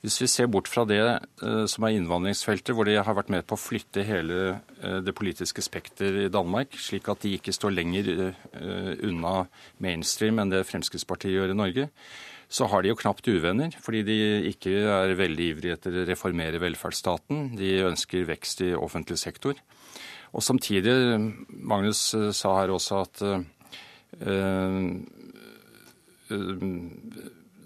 [0.01, 3.45] Hvis vi ser bort fra det eh, som er innvandringsfeltet, hvor de har vært med
[3.45, 4.39] på å flytte hele
[4.81, 9.45] eh, det politiske spekter i Danmark, slik at de ikke står lenger eh, unna
[9.85, 11.91] mainstream enn det Fremskrittspartiet gjør i Norge,
[12.51, 14.17] så har de jo knapt uvenner, fordi de
[14.49, 17.53] ikke er veldig ivrige etter å reformere velferdsstaten.
[17.61, 19.61] De ønsker vekst i offentlig sektor.
[20.31, 20.95] Og samtidig,
[21.49, 23.41] Magnus eh, sa her også at uh,
[24.23, 24.95] uh,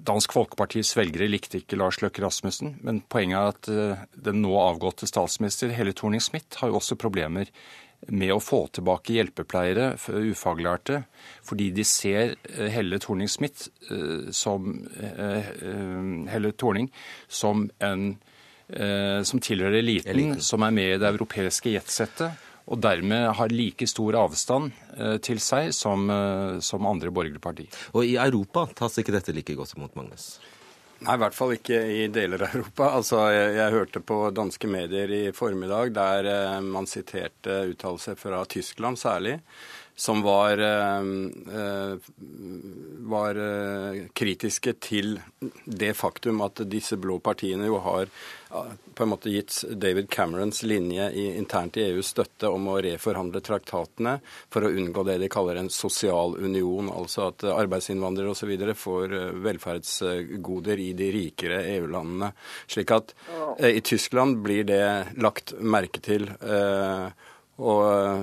[0.05, 4.53] Dansk Folkepartis velgere likte ikke Lars Løkke Rasmussen, men poenget er at eh, den nå
[4.61, 7.48] avgåtte statsminister Helle Thorning-Smith har jo også problemer
[8.12, 9.94] med å få tilbake hjelpepleiere,
[10.29, 11.05] ufaglærte,
[11.46, 13.70] fordi de ser eh, Helle Thorning-Smith
[14.35, 14.74] som
[16.29, 16.90] Helle Thorning
[17.29, 18.14] som en
[18.64, 22.33] som tilhører eliten, eliten, som er med i det europeiske jetsettet,
[22.64, 27.81] og dermed har like stor avstand eh, til seg som, eh, som andre borgerlige partier.
[27.92, 30.38] Og i Europa tas ikke dette like godt imot, Magnus?
[31.05, 32.88] Nei, i hvert fall ikke i deler av Europa.
[32.96, 38.44] Altså, jeg, jeg hørte på danske medier i formiddag der eh, man siterte uttalelser fra
[38.48, 39.38] Tyskland særlig,
[39.96, 40.59] som var,
[43.14, 43.40] var
[44.18, 45.18] kritiske til
[45.64, 48.11] det faktum at disse blå partiene jo har
[48.94, 53.42] på en måte gitt David Camerons linje i, internt i EU støtte om å reforhandle
[53.44, 54.18] traktatene
[54.52, 58.54] for å unngå det de kaller en sosial union, altså at arbeidsinnvandrere osv.
[58.78, 62.30] får eh, velferdsgoder i de rikere EU-landene.
[62.70, 63.14] Slik at
[63.59, 64.85] eh, i Tyskland blir det
[65.18, 66.28] lagt merke til.
[66.40, 67.30] Eh,
[67.62, 68.22] og eh,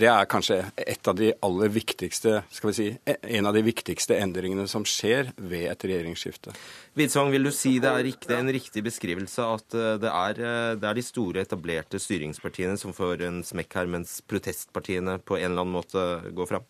[0.00, 4.16] det er kanskje et av de aller viktigste, skal vi si, en av de viktigste
[4.16, 6.54] endringene som skjer ved et regjeringsskifte.
[6.96, 10.70] Widsvang, vil du si det er riktig, en riktig beskrivelse at eh, det er, eh,
[10.80, 15.50] det er, de store, etablerte styringspartiene som får en smekk her, mens protestpartiene på en
[15.50, 16.64] eller annen måte går fram?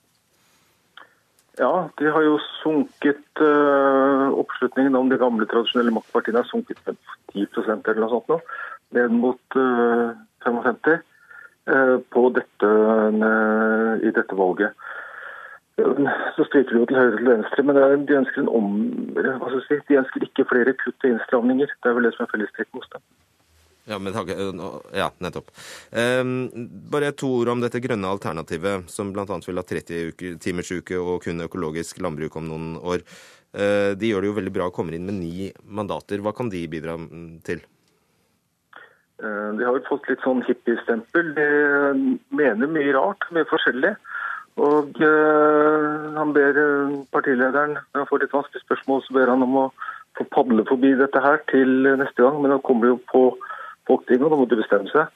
[1.54, 3.20] Ja, de har jo sunket
[4.34, 6.98] Oppslutningen om de gamle, tradisjonelle maktpartiene har sunket med
[7.34, 8.38] 10% eller noe sånt nå,
[8.96, 10.14] ned mot uh,
[10.46, 11.02] 55.
[11.64, 12.70] Eh, på dette,
[14.04, 14.72] i dette valget.
[16.36, 18.74] Så striker de jo til høyre til venstre, men de ønsker, om,
[19.64, 21.72] si, de ønsker ikke flere kutt og innstramninger.
[21.72, 23.04] Det er vel det som er fellestrekket hos dem.
[23.88, 24.14] Ja, men,
[24.96, 25.50] ja, nettopp.
[25.92, 26.36] Um,
[26.92, 29.24] bare to ord om dette grønne alternativet, som bl.a.
[29.24, 33.04] vil ha 30 timers uke og kun økologisk landbruk om noen år.
[33.54, 36.18] De gjør det jo veldig bra og kommer inn med ni mandater.
[36.24, 36.96] Hva kan de bidra
[37.46, 37.60] til?
[39.22, 41.32] Eh, de har jo fått litt sånn hippiestempel.
[41.36, 41.48] De
[42.34, 43.94] mener mye rart, mye forskjellig.
[44.54, 49.42] Og uh, han ber eh, partilederen, når han får litt vanskelige spørsmål, så ber han
[49.42, 49.66] om å
[50.14, 52.38] få padle forbi dette her til neste gang.
[52.42, 53.26] Men han kommer jo på
[53.84, 55.10] Folketinget, og da må de bestemme seg.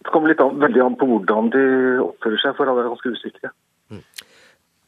[0.00, 1.64] Det kommer litt an, veldig an på hvordan de
[2.02, 3.52] oppfører seg, for alle er ganske usikre.
[3.92, 4.00] Mm.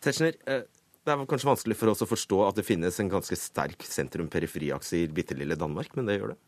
[0.02, 3.84] Tetzschner, det er kanskje vanskelig for oss å forstå at det finnes en ganske sterk
[3.86, 6.40] sentrum-periferiakse i bitte lille Danmark, men det gjør det?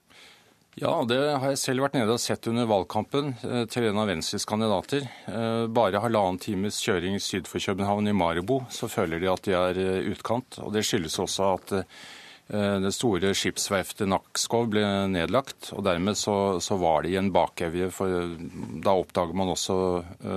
[0.74, 4.08] Ja, det har jeg selv vært nede og sett under valgkampen eh, til en av
[4.10, 5.04] Venstres kandidater.
[5.30, 9.54] Eh, bare halvannen times kjøring syd for København, i Maribo, så føler de at de
[9.54, 10.58] er eh, utkant.
[10.66, 11.78] Og det skyldes også at
[12.44, 15.70] det store skipsverftet Nakskov ble nedlagt.
[15.72, 18.34] og Dermed så, så var de i en bakevje, for
[18.84, 19.76] da oppdager man også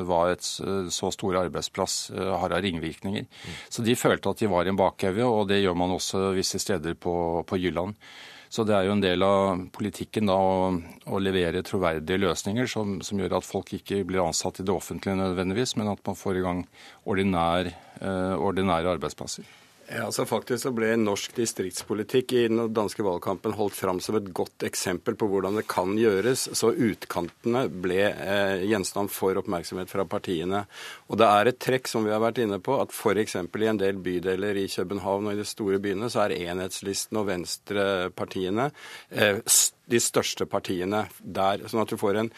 [0.08, 3.28] hva et så stor arbeidsplass har av ringvirkninger.
[3.68, 6.64] Så de følte at de var i en bakevje, og det gjør man også visse
[6.64, 8.00] steder på, på Jylland.
[8.50, 10.72] Så det er jo en del av politikken da å,
[11.12, 15.20] å levere troverdige løsninger som, som, gjør at folk ikke blir ansatt i det offentlige
[15.20, 16.66] nødvendigvis, men at man får i gang
[17.06, 19.48] ordinær, eh, ordinære arbeidsplasser.
[19.88, 24.28] Ja, altså Faktisk så ble norsk distriktspolitikk i den danske valgkampen holdt fram som et
[24.36, 30.04] godt eksempel på hvordan det kan gjøres, så utkantene ble eh, gjenstand for oppmerksomhet fra
[30.04, 30.66] partiene.
[31.08, 33.38] Og det er et trekk som vi har vært inne på, at f.eks.
[33.40, 37.30] i en del bydeler i København og i de store byene, så er enhetslisten og
[37.32, 38.70] venstrepartiene
[39.16, 39.40] eh,
[39.88, 41.64] de største partiene der.
[41.64, 42.36] Sånn at du får en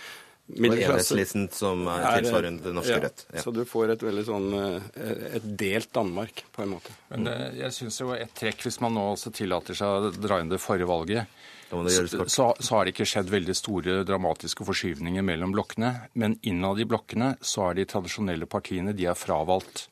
[0.58, 3.26] Enhetslisten som er tilsvarende det norske ja, rett.
[3.34, 3.44] Ja.
[3.44, 6.96] Så du får et veldig sånn eh, et delt Danmark, på en måte.
[7.12, 10.12] Men det, eh, jeg syns jo et trekk, hvis man nå også tillater seg å
[10.16, 14.66] dra inn det forrige valget, så, så, så, har det ikke skjedd veldig store dramatiske
[14.66, 15.92] forskyvninger mellom blokkene.
[16.18, 19.86] Men innad i blokkene så er de tradisjonelle partiene de er fravalgt.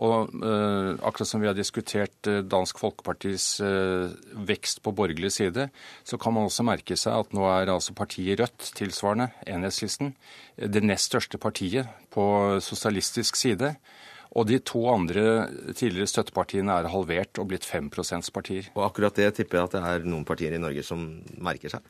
[0.00, 4.12] Og eh, akkurat som vi har diskutert eh, Dansk Folkepartis eh,
[4.48, 5.68] vekst på borgerlig side,
[6.04, 10.14] så kan man også merke seg at nå er altså partiet Rødt, tilsvarende enhetslisten,
[10.56, 12.24] det nest største partiet på
[12.64, 13.74] sosialistisk side.
[14.32, 18.70] Og de to andre tidligere støttepartiene er halvert og blitt 5% partier.
[18.72, 21.04] Og akkurat det tipper jeg at det er noen partier i Norge som
[21.36, 21.84] merker seg.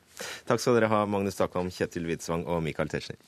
[0.49, 3.21] Takk skal dere ha, Magnus Takvam, Kjetil Widsvang og Michael Tetzschner.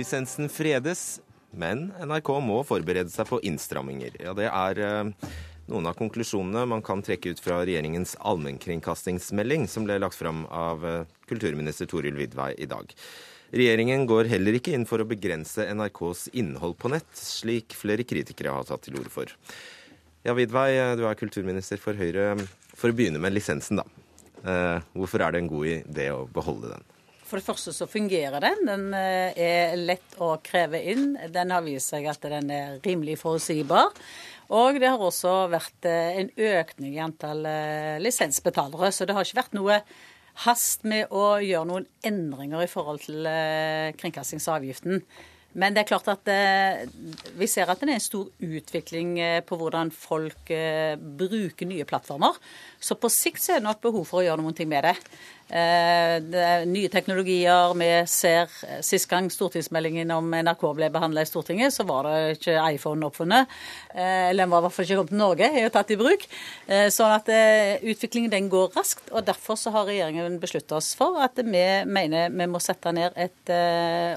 [0.00, 1.20] Lisensen fredes,
[1.52, 4.14] men NRK må forberede seg på innstramminger.
[4.22, 5.32] Ja, det er eh,
[5.68, 10.86] noen av konklusjonene man kan trekke ut fra regjeringens allmennkringkastingsmelding, som ble lagt fram av
[10.88, 12.94] eh, kulturminister Toril Vidvei i dag.
[13.52, 18.54] Regjeringen går heller ikke inn for å begrense NRKs innhold på nett, slik flere kritikere
[18.56, 19.34] har tatt til orde for.
[20.24, 22.38] Ja, Vidvei, du er kulturminister for Høyre.
[22.78, 24.80] For å begynne med lisensen, da.
[24.94, 26.86] Hvorfor er det en god idé å beholde den?
[27.30, 28.64] For det første så fungerer den.
[28.66, 31.14] Den er lett å kreve inn.
[31.30, 33.94] Den har vist seg at den er rimelig forutsigbar.
[34.50, 37.46] Og det har også vært en økning i antall
[38.02, 38.90] lisensbetalere.
[38.90, 39.78] Så det har ikke vært noe
[40.42, 43.30] hast med å gjøre noen endringer i forhold til
[44.02, 45.04] kringkastingsavgiften.
[45.58, 46.84] Men det er klart at eh,
[47.38, 51.86] vi ser at det er en stor utvikling eh, på hvordan folk eh, bruker nye
[51.88, 52.38] plattformer.
[52.78, 54.94] Så på sikt så er det nok behov for å gjøre ting med det.
[55.50, 57.72] Eh, det er nye teknologier.
[57.74, 62.36] Vi ser eh, Sist gang stortingsmeldingen om NRK ble behandla i Stortinget, så var det
[62.36, 63.50] ikke iPhone oppfunnet.
[63.90, 66.26] Eh, eller den var i hvert fall ikke kommet til Norge, er tatt i bruk.
[66.94, 67.28] Sånn at
[67.82, 69.10] utviklingen den går raskt.
[69.10, 73.16] og Derfor så har regjeringen besluttet oss for at vi mener vi må sette ned
[73.18, 73.52] et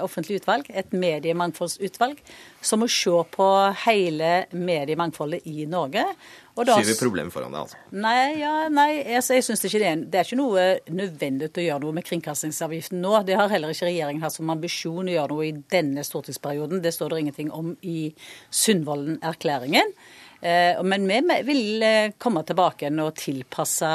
[0.04, 2.20] offentlig utvalg, et mediemangfoldsutvalg,
[2.64, 3.48] som må se på
[3.84, 6.06] hele mediemangfoldet i Norge.
[6.54, 7.78] Da, Skyver problem foran deg, altså?
[7.98, 11.64] Nei, ja, nei altså, jeg synes ikke det, er, det er ikke noe nødvendig å
[11.64, 13.14] gjøre noe med kringkastingsavgiften nå.
[13.26, 16.84] Det har heller ikke regjeringen hatt som ambisjon å gjøre noe i denne stortingsperioden.
[16.84, 18.12] Det står det ingenting om i
[18.54, 19.96] Sundvolden-erklæringen.
[20.44, 23.90] Eh, men vi vil eh, komme tilbake og tilpasse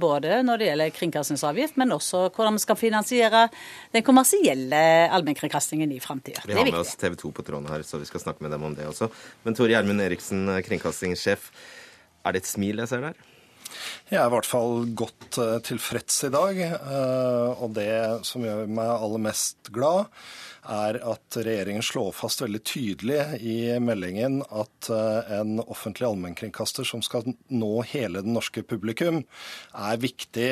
[0.00, 3.42] både når det gjelder kringkastingsavgift, men også hvordan vi skal finansiere
[3.92, 4.80] den kommersielle
[5.12, 6.42] allmennkringkastingen i framtida.
[6.48, 8.64] Vi har med oss TV 2 på tråden her, så vi skal snakke med dem
[8.64, 9.10] om det også.
[9.44, 11.52] Men Tore Gjermund Eriksen, kringkastingssjef.
[12.24, 13.26] Er det et smil jeg ser der?
[14.10, 16.60] Jeg er i hvert fall godt uh, tilfreds i dag.
[16.82, 17.90] Uh, og det
[18.26, 20.10] som gjør meg aller mest glad,
[20.70, 27.02] er at regjeringen slår fast veldig tydelig i meldingen at uh, en offentlig allmennkringkaster som
[27.04, 29.22] skal nå hele det norske publikum,
[29.74, 30.48] er viktig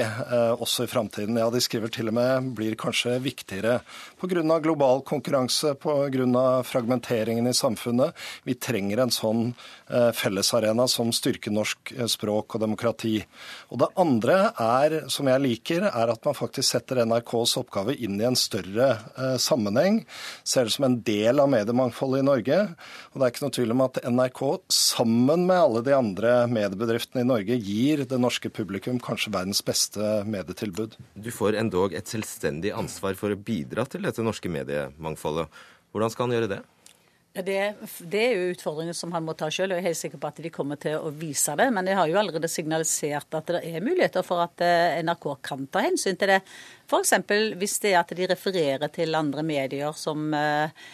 [0.59, 1.39] også i framtiden.
[1.39, 3.79] Ja, de skriver til og med blir kanskje viktigere
[4.21, 4.59] pga.
[4.63, 6.45] global konkurranse, pga.
[6.67, 8.15] fragmenteringen i samfunnet.
[8.45, 9.43] Vi trenger en sånn
[9.89, 13.17] fellesarena som styrker norsk språk og demokrati.
[13.73, 18.19] Og det andre er, som jeg liker, er at man faktisk setter NRKs oppgave inn
[18.21, 20.03] i en større eh, sammenheng.
[20.47, 22.59] Ser det som en del av mediemangfoldet i Norge.
[23.13, 24.43] Og det er ikke noe tvil om at NRK
[24.75, 30.23] sammen med alle de andre mediebedriftene i Norge gir det norske publikum kanskje verdens beste
[30.29, 30.99] medietilbud.
[31.15, 35.49] Du får endog et selvstendig ansvar for å bidra til dette norske mediemangfoldet.
[35.93, 36.65] Hvordan skal han gjøre det?
[37.45, 40.21] Det, det, er jo utfordringer som han må ta sjøl, og jeg er helt sikker
[40.23, 41.69] på at de kommer til å vise det.
[41.75, 45.67] Men jeg har jo allerede signalisert at det er muligheter for at eh, NRK kan
[45.71, 46.41] ta hensyn til det.
[46.89, 47.15] F.eks.
[47.61, 50.89] hvis det er at de refererer til andre medier som eh,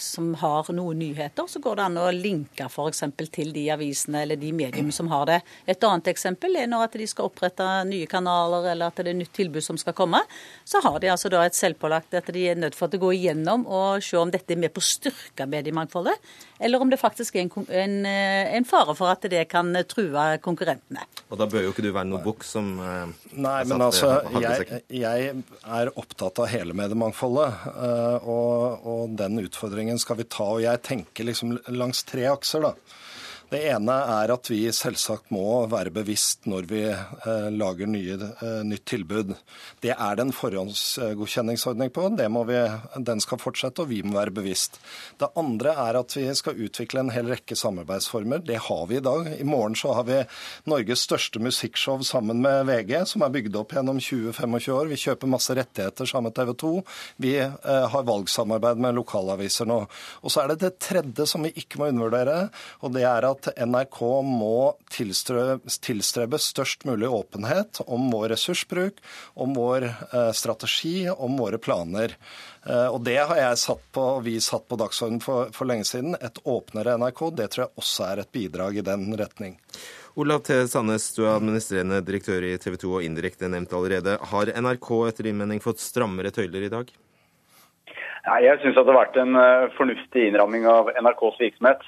[0.00, 3.02] som har noen nyheter, så går det an å linke f.eks.
[3.34, 5.40] til de avisene eller de mediene som har det.
[5.68, 9.18] Et annet eksempel er når at de skal opprette nye kanaler eller at det er
[9.18, 10.22] nytt tilbud som skal komme.
[10.64, 13.66] Så har de altså da et selvpålagt at de er nødt for å gå igjennom
[13.68, 17.46] og se om dette er med på å styrke mediemangfoldet, eller om det faktisk er
[17.46, 21.04] en, en, eh, en fare for at det kan true konkurrentene.
[21.30, 24.82] Og da bør jo ikke du være noe bukk som eh, Nei, men altså, jeg,
[24.92, 25.32] jeg,
[25.64, 27.66] er opptatt av hele mediemangfoldet.
[28.22, 30.46] Og, og den utfordringen skal vi ta.
[30.56, 33.02] Og jeg tenker liksom langs tre akser, da.
[33.46, 38.62] Det ene er at vi selvsagt må være bevisst når vi eh, lager nye, eh,
[38.66, 39.28] nytt tilbud.
[39.84, 42.08] Det er det en forhåndsgodkjenningsordning på.
[42.48, 42.62] Vi,
[43.06, 44.80] den skal fortsette, og vi må være bevisst.
[45.20, 48.42] Det andre er at vi skal utvikle en hel rekke samarbeidsformer.
[48.42, 49.30] Det har vi i dag.
[49.38, 50.18] I morgen så har vi
[50.66, 54.90] Norges største musikkshow sammen med VG, som er bygd opp gjennom 20-25 år.
[54.90, 56.72] Vi kjøper masse rettigheter sammen med TV 2.
[57.22, 59.84] Vi eh, har valgsamarbeid med lokalaviser nå.
[60.26, 62.48] Og så er det det tredje som vi ikke må undervurdere,
[62.82, 68.98] og det er at at NRK må tilstrebe størst mulig åpenhet om vår ressursbruk,
[69.34, 72.16] om vår eh, strategi, om våre planer.
[72.66, 75.86] Eh, og Det har jeg satt på, og vi satt på dagsordenen for, for lenge
[75.88, 76.16] siden.
[76.18, 77.22] Et åpnere NRK.
[77.36, 79.56] Det tror jeg også er et bidrag i den retning.
[80.16, 80.54] Olav T.
[80.72, 84.16] Sandnes, du er administrerende direktør i TV 2 og indirekte nevnt allerede.
[84.30, 86.88] Har NRK etter din mening fått strammere tøyler i dag?
[88.26, 91.84] Nei, jeg syns det har vært en uh, fornuftig innramming av NRKs virksomhet.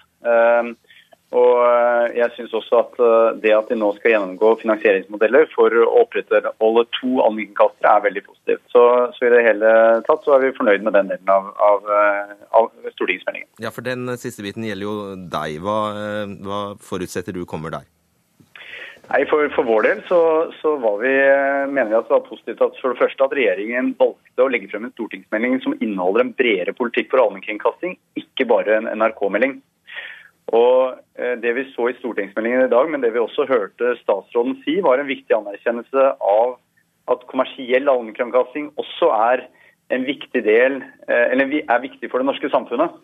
[1.37, 5.75] Og eh, jeg synes også at eh, det at de nå skal gjennomgå finansieringsmodeller for
[5.77, 8.65] å opprettholde to allmennkastere, er veldig positivt.
[8.73, 9.75] Så, så, i det hele
[10.09, 13.51] tatt så er vi fornøyd med den delen av, av, eh, av stortingsmeldingen.
[13.61, 14.97] Ja, for den siste biten gjelder jo
[15.29, 15.61] deg.
[15.61, 15.79] Hva,
[16.49, 17.85] hva forutsetter du kommer der?
[19.09, 20.19] Nei, for, for, vår del så,
[20.61, 21.13] så vi,
[21.73, 24.69] mener vi at det var positivt at for det første at regjeringen valgte å legge
[24.69, 29.61] frem en stortingsmelding som inneholder en bredere politikk for allmennkringkasting, ikke bare en NRK-melding.
[30.57, 34.57] Og eh, Det vi så i stortingsmeldingen i dag, men det vi også hørte statsråden
[34.65, 36.57] si, var en viktig anerkjennelse av
[37.09, 39.47] at kommersiell allmennkringkasting også er
[39.93, 42.97] en viktig del, eh, eller er viktig for det norske samfunnet.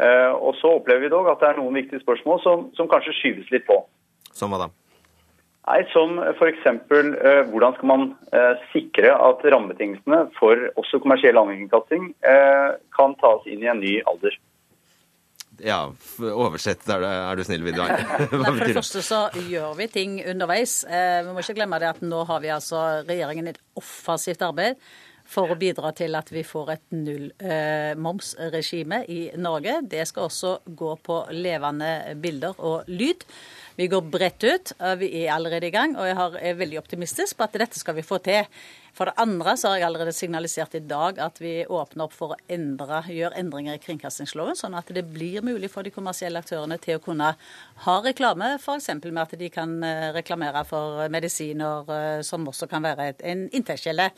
[0.00, 3.16] Eh, og Så opplever vi dog at det er noen viktige spørsmål som, som kanskje
[3.20, 3.82] skyves litt på.
[4.32, 4.70] Som hva da?
[5.68, 6.64] Nei, Som f.eks.
[7.52, 8.08] Hvordan skal man
[8.72, 12.08] sikre at rammebetingelsene for også kommersiell allmennkringkasting
[12.96, 14.34] kan tas inn i en ny alder?
[15.62, 17.88] Ja, oversett er, det, er du snill, Vidar.
[18.32, 20.84] For det første så gjør vi ting underveis.
[20.84, 24.74] Eh, vi må ikke glemme det at nå har vi altså regjeringen et offensivt arbeid
[25.32, 29.80] for å bidra til at vi får et nullmomsregime eh, i Norge.
[29.88, 33.24] Det skal også gå på levende bilder og lyd.
[33.78, 34.72] Vi går bredt ut.
[35.00, 36.16] Vi er allerede i gang, og jeg
[36.50, 38.44] er veldig optimistisk på at dette skal vi få til.
[38.92, 42.34] For det andre så har jeg allerede signalisert i dag at vi åpner opp for
[42.34, 46.76] å endre, gjøre endringer i kringkastingsloven, sånn at det blir mulig for de kommersielle aktørene
[46.82, 47.30] til å kunne
[47.86, 48.90] ha reklame, f.eks.
[49.06, 54.10] med at de kan eh, reklamere for medisiner, eh, som også kan være en inntektskilde.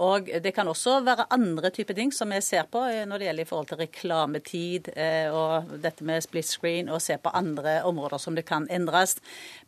[0.00, 3.26] Og Det kan også være andre typer ting som jeg ser på eh, når det
[3.28, 7.80] gjelder i forhold til reklametid eh, og dette med split screen, og se på andre
[7.84, 9.18] områder som det kan endres.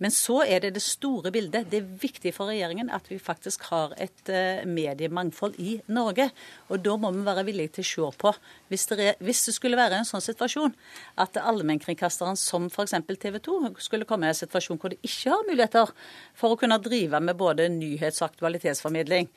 [0.00, 1.68] Men så er det det store bildet.
[1.68, 6.30] Det er viktig for regjeringen at vi faktisk har et eh, mediemangfold i Norge.
[6.72, 8.34] Og da må vi være villige til å se på,
[8.72, 10.72] hvis det, hvis det skulle være en sånn situasjon
[11.20, 12.96] at allmennkringkasteren som f.eks.
[13.20, 15.92] TV 2 skulle komme i en situasjon hvor de ikke har muligheter
[16.38, 19.28] for å kunne drive med både nyhets- og aktualitetsformidling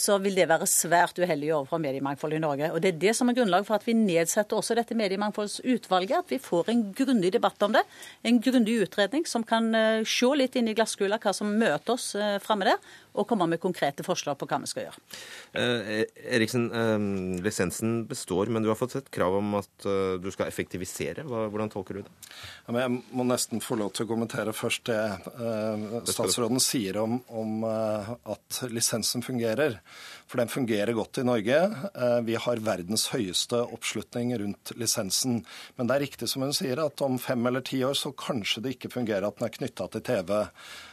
[0.00, 2.70] så vil det være svært uheldig overfor mediemangfoldet i Norge.
[2.72, 6.24] Og Det er det som er grunnlag for at vi nedsetter også dette mediemangfoldsutvalget.
[6.24, 7.82] At vi får en grundig debatt om det.
[8.24, 12.14] En grundig utredning som kan eh, se litt inn i glasskula hva som møter oss
[12.16, 12.80] eh, framme der
[13.18, 15.00] og komme med konkrete forslag på hva vi skal gjøre.
[15.58, 16.04] Eh,
[16.36, 20.46] Eriksen, eh, lisensen består, men du har fått et krav om at eh, du skal
[20.46, 21.24] effektivisere.
[21.26, 22.12] Hva, hvordan tolker du det?
[22.68, 27.18] Ja, jeg må nesten få lov til å kommentere først det eh, statsråden sier om,
[27.34, 29.49] om eh, at lisensen fungerer.
[30.30, 31.58] For den fungerer godt i Norge.
[31.90, 35.40] Eh, vi har verdens høyeste oppslutning rundt lisensen.
[35.76, 38.62] Men det er riktig som hun sier, at om fem eller ti år så kanskje
[38.64, 40.32] det ikke fungerer at den er knytta til TV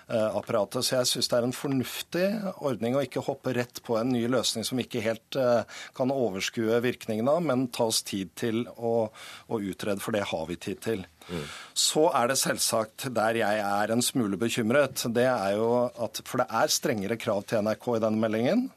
[0.07, 0.85] apparatet.
[0.85, 2.25] Så jeg syns det er en fornuftig
[2.63, 6.13] ordning å ikke hoppe rett på en ny løsning som vi ikke helt eh, kan
[6.13, 9.09] overskue virkningen av, men ta oss tid til å,
[9.47, 11.05] å utrede, for det har vi tid til.
[11.78, 15.03] Så er det selvsagt der jeg er en smule bekymret.
[15.13, 18.67] Det er jo at, For det er strengere krav til NRK i denne meldingen.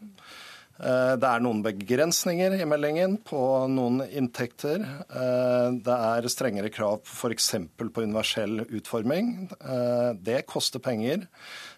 [0.81, 4.81] Eh, det er noen begrensninger i meldingen på noen inntekter.
[4.81, 7.51] Eh, det er strengere krav f.eks.
[7.77, 9.35] på universell utforming.
[9.61, 11.29] Eh, det koster penger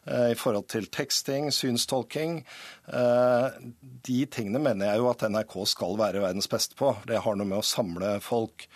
[0.02, 2.40] i forhold til teksting, synstolking.
[2.90, 6.90] De tingene mener jeg jo at NRK skal være verdens beste på.
[7.06, 8.66] Det har noe med å samle folk.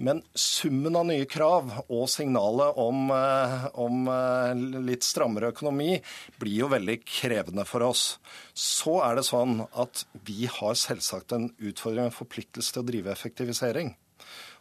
[0.00, 6.00] Men summen av nye krav og signalet om, eh, om, eh, litt strammere økonomi
[6.40, 8.18] blir jo veldig krevende for oss.
[8.54, 13.12] Så er det sånn at vi har selvsagt en utfordring, en forpliktelse til å drive
[13.12, 13.94] effektivisering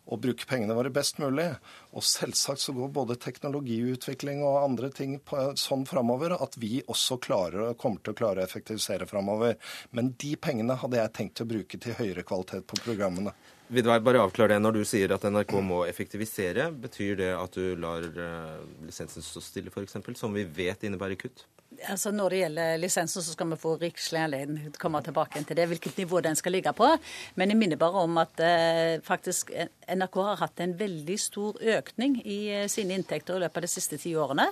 [0.10, 1.48] og bruke pengene våre best mulig.
[1.94, 7.20] Og selvsagt så går både teknologiutvikling og andre ting på, sånn framover at vi også
[7.22, 9.56] klarer, kommer til å klare å effektivisere framover.
[9.92, 13.34] Men de pengene hadde jeg tenkt å bruke til høyere kvalitet på programmene.
[13.70, 14.57] Vidar, bare avklar det.
[14.63, 19.43] Når du sier at NRK må effektivisere, betyr det at du lar uh, lisensen stå
[19.45, 21.45] stille, f.eks., som vi vet innebærer kutt?
[21.88, 25.42] Altså Når det gjelder lisensen, så skal vi få rikslig anledning til å komme tilbake
[25.48, 26.90] til det, hvilket nivå den skal ligge på.
[27.40, 29.54] Men jeg minner bare om at eh, faktisk
[29.88, 33.72] NRK har hatt en veldig stor økning i eh, sine inntekter i løpet av de
[33.72, 34.50] siste ti årene.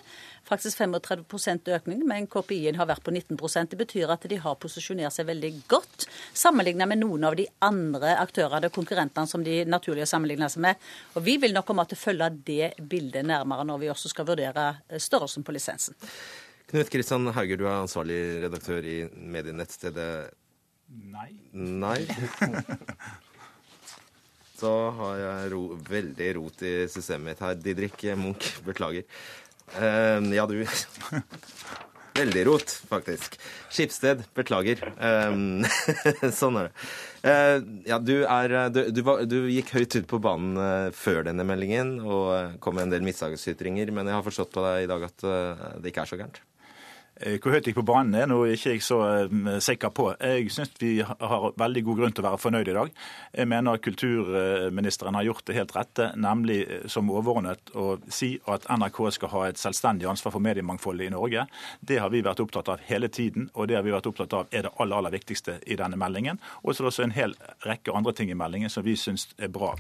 [0.48, 5.16] Faktisk 35% økning, men KPI-en har vært på 19% Det betyr at de har posisjonert
[5.16, 6.08] seg veldig godt
[6.38, 10.64] sammenlignet med noen av de andre aktørene, og konkurrentene, som de naturlig har sammenlignet seg
[10.70, 10.90] med.
[11.16, 14.30] Og Vi vil nok komme til å følge det bildet nærmere når vi også skal
[14.30, 15.98] vurdere eh, størrelsen på lisensen.
[16.68, 20.10] Knut Kristian Hauger, du er ansvarlig redaktør i medienettstedet
[20.88, 21.30] Nei.
[21.56, 22.02] Nei.
[24.60, 27.56] Så har jeg ro, veldig rot i systemet mitt her.
[27.62, 29.06] Didrik Munch, beklager.
[29.78, 30.58] Uh, ja, du
[32.18, 33.38] Veldig rot, faktisk.
[33.70, 34.82] Skipsted, beklager.
[34.98, 35.64] Um,
[36.40, 36.88] sånn er det.
[37.22, 37.58] Uh,
[37.94, 41.48] ja, du, er, du, du, var, du, gikk høyt ut på banen uh, før denne
[41.48, 45.08] meldingen og kom med en del misdagsytringer, men jeg har forstått på deg i dag
[45.12, 45.28] at
[45.78, 46.42] det ikke er så gærent?
[47.20, 50.12] Eh, hvor høyt gikk på banen er nå ikke jeg så eh, sikker på.
[50.22, 52.92] Jeg syns vi har veldig god grunn til å være fornøyd i dag.
[53.34, 58.68] Jeg mener kulturministeren har gjort det helt rette, nemlig eh, som overordnet å si at
[58.70, 61.48] NRK skal ha et selvstendig ansvar for mediemangfoldet i Norge.
[61.82, 64.54] Det har vi vært opptatt av hele tiden, og det har vi vært opptatt av
[64.54, 66.38] er det aller, aller viktigste i denne meldingen.
[66.62, 69.26] Og så er det også en hel rekke andre ting i meldingen som vi syns
[69.42, 69.74] er bra.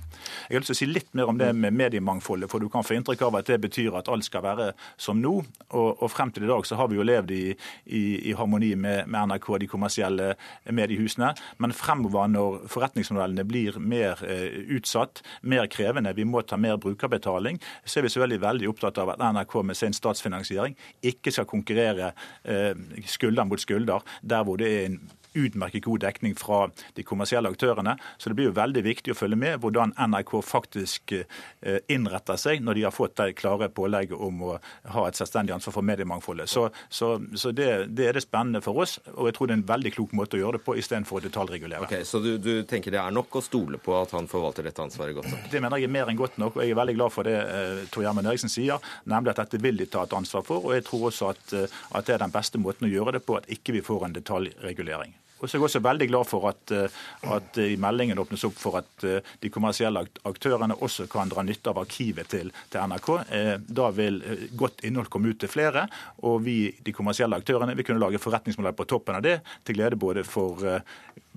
[0.48, 2.86] Jeg har lyst til å si litt mer om det med mediemangfoldet, for du kan
[2.88, 5.38] få inntrykk av at det betyr at alt skal være som nå.
[5.78, 7.56] Og, og frem til i dag så har vi jo levd levd i,
[7.86, 10.36] i, i harmoni med, med, NRK og de kommersielle
[10.72, 11.34] mediehusene.
[11.60, 17.60] Men fremover, når forretningsmodellene blir mer eh, utsatt, mer krevende, vi må ta mer brukerbetaling,
[17.86, 22.14] så er vi selvfølgelig veldig opptatt av at NRK med sin statsfinansiering ikke skal konkurrere
[22.44, 22.74] eh,
[23.08, 25.00] skulder mot skulder der hvor det er en
[25.38, 26.66] utmerket god dekning fra
[26.98, 27.98] de kommersielle aktørene.
[28.18, 32.64] Så det blir jo veldig viktig å følge med hvordan NRK faktisk eh, innretter seg
[32.66, 34.58] når de har fått det klare pålegget om å
[34.94, 36.50] ha et selvstendig ansvar for mediemangfoldet.
[36.50, 39.62] Så, så, så det, det, er det spennende for oss, og jeg tror det er
[39.62, 41.88] en veldig klok måte å gjøre det på istedenfor å detaljregulere.
[41.88, 44.84] Okay, så du, du, tenker det er nok å stole på at han forvalter dette
[44.84, 45.46] ansvaret godt nok?
[45.52, 47.38] Det mener jeg er mer enn godt nok, og jeg er veldig glad for det
[47.38, 50.68] eh, Tor Gjermund Eriksen sier, nemlig at dette vil de ta et ansvar for.
[50.68, 53.26] Og jeg tror også at, eh, at det er den beste måten å gjøre det
[53.28, 55.16] på, at ikke vi får en detaljregulering.
[55.38, 56.98] Og så er jeg også veldig glad for at, eh,
[57.36, 61.72] at i meldingen åpnes opp for at eh, de kommersielle aktørene også kan dra nytte
[61.72, 63.10] av arkivet til, til NRK.
[63.38, 64.22] Eh, da vil
[64.58, 65.88] godt innhold komme ut til flere,
[66.26, 70.00] og vi, de kommersielle aktørene, vil kunne lage forretningsmodell på toppen av det, til glede
[70.00, 70.64] både for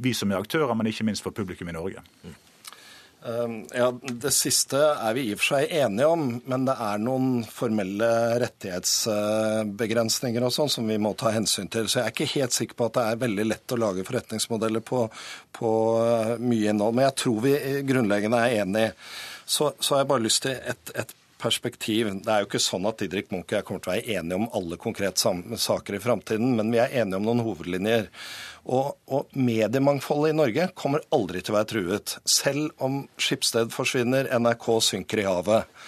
[0.00, 2.04] vi som er aktører, men ikke minst for publikum i Norge.
[3.26, 7.02] Ehm, ja, Det siste er vi i og for seg enige om, men det er
[7.02, 8.08] noen formelle
[8.40, 11.88] rettighetsbegrensninger og sånn som vi må ta hensyn til.
[11.88, 14.80] Så jeg er ikke helt sikker på at det er veldig lett å lage forretningsmodeller
[14.80, 15.04] på,
[15.56, 16.96] på eh, mye innhold.
[16.96, 17.54] Men jeg tror vi
[17.90, 18.96] grunnleggende er enige.
[19.44, 22.10] Så, så har jeg bare lyst til et, et perspektiv.
[22.24, 24.40] Det er jo ikke sånn at Didrik Munch og jeg kommer til å være enige
[24.40, 28.08] om alle konkrete saker i framtiden, men vi er enige om noen hovedlinjer.
[28.68, 34.28] Og, og, mediemangfoldet i Norge kommer aldri til å være truet, selv om Skipsted forsvinner,
[34.36, 35.80] NRK synker i havet.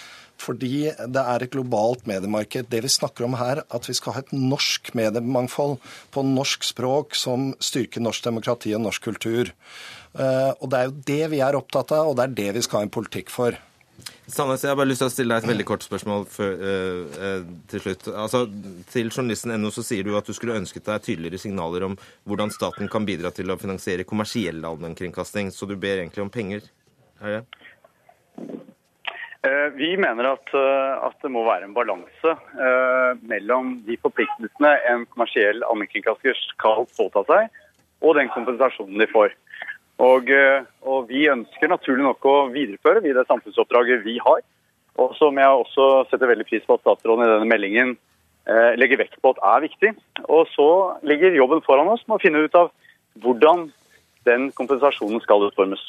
[0.42, 2.66] Fordi det er et globalt mediemarked.
[2.72, 5.76] Det vi snakker om her, at vi skal ha et norsk mediemangfold
[6.14, 9.52] på norsk språk som styrker norsk demokrati og norsk kultur.
[10.18, 12.64] Eh, og det er jo det vi er opptatt av, og det er det vi
[12.66, 13.54] skal ha en politikk for.
[14.32, 17.16] Sandnes, jeg har bare lyst til å stille deg et veldig kort spørsmål for, uh,
[17.20, 18.06] uh, til slutt.
[18.16, 18.46] Altså,
[18.88, 21.96] til journalisten NO så sier du at du skulle ønsket deg tydeligere signaler om
[22.30, 26.64] hvordan staten kan bidra til å finansiere kommersiell allmennkringkasting, så du ber egentlig om penger.
[27.20, 27.42] Er det?
[29.42, 32.36] Uh, vi mener at, at, det må være en balanse
[33.26, 37.62] mellom de forpliktelsene en kommersiell allmennkringkaster skal påta seg,
[38.00, 39.34] og den kompensasjonen de får.
[40.02, 44.40] Og, eh, og, Vi ønsker naturlig nok å videreføre det samfunnsoppdraget vi har.
[45.00, 47.94] Og som jeg også setter veldig pris på at statsråden i denne meldingen
[48.46, 49.94] eh, legger vekt på at er viktig.
[50.28, 50.70] Og så
[51.06, 52.72] ligger jobben foran oss med å finne ut av
[53.22, 53.70] hvordan
[54.28, 55.82] den kompensasjonen skal utformes.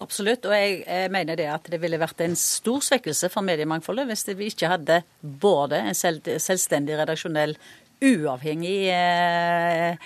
[0.00, 4.08] Absolutt, og jeg, jeg mener det at det ville vært en stor svekkelse for mediemangfoldet
[4.08, 7.52] hvis vi ikke hadde både en selvstendig redaksjonell
[8.00, 9.96] uavhengig eh,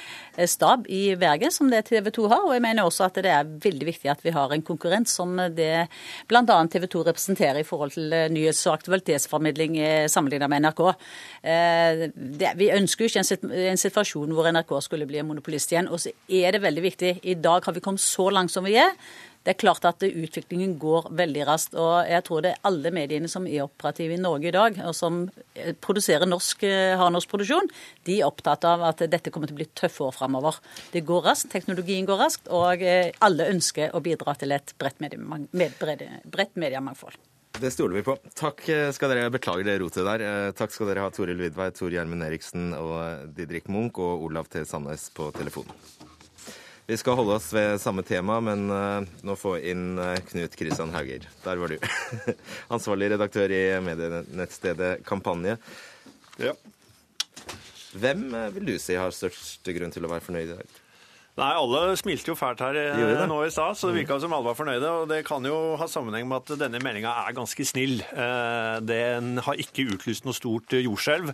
[0.50, 2.42] stab i Bergen, som det TV 2 har.
[2.46, 5.36] Og jeg mener også at det er veldig viktig at vi har en konkurrent som
[5.54, 5.86] det
[6.30, 6.58] bl.a.
[6.70, 10.82] TV 2 representerer i forhold til eh, nyhets- og aktualitetsformidling eh, sammenlignet med NRK.
[12.58, 15.90] Vi ønsker jo ikke en situasjon hvor NRK skulle bli en monopolist igjen.
[15.92, 17.14] Og så er det veldig viktig.
[17.22, 18.94] I dag har vi kommet så langt som vi er.
[19.44, 21.74] Det er klart at utviklingen går veldig raskt.
[21.76, 24.94] og Jeg tror det er alle mediene som er operative i Norge i dag, og
[24.96, 27.68] som eh, produserer norsk, eh, har norsk produksjon,
[28.08, 30.56] de er opptatt av at dette kommer til å bli tøffe år framover.
[30.94, 35.04] Det går raskt, teknologien går raskt, og eh, alle ønsker å bidra til et bredt,
[35.04, 37.20] mediemangfold.
[37.60, 38.16] Det stoler vi på.
[38.34, 38.64] Takk
[38.96, 40.24] skal dere Beklager det rotet der.
[40.58, 44.64] Takk skal dere ha, Toril Vidvei, Tor Gjermund Eriksen og Didrik Munch og Olav T.
[44.66, 46.10] Sandnes på telefonen.
[46.86, 50.90] Vi skal holde oss ved samme tema, men uh, nå få inn uh, Knut Kristian
[50.92, 51.24] Hauger.
[51.40, 51.78] Der var du.
[52.76, 55.56] Ansvarlig redaktør i medienettstedet Kampanje.
[56.36, 56.52] Ja.
[57.96, 60.76] Hvem uh, vil du si har størst grunn til å være fornøyd i dag?
[61.34, 64.46] Nei, alle smilte jo fælt her eh, nå i stad, så det virka som alle
[64.46, 64.90] var fornøyde.
[65.02, 68.04] Og det kan jo ha sammenheng med at denne meldinga er ganske snill.
[68.06, 71.32] Eh, den har ikke utlyst noe stort jordskjelv,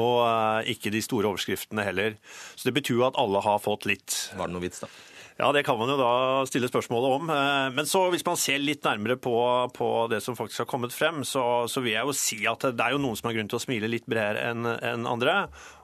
[0.00, 2.16] og eh, ikke de store overskriftene heller.
[2.56, 4.16] Så det betyr jo at alle har fått litt.
[4.32, 4.88] Var det noe vits, da?
[5.36, 6.10] Ja, Det kan man jo da
[6.48, 7.30] stille spørsmålet om.
[7.74, 9.34] Men så hvis man ser litt nærmere på,
[9.74, 12.84] på det som faktisk har kommet frem, så, så, vil jeg jo si at det
[12.84, 15.40] er jo noen som har grunn til å smile litt bredere enn en andre.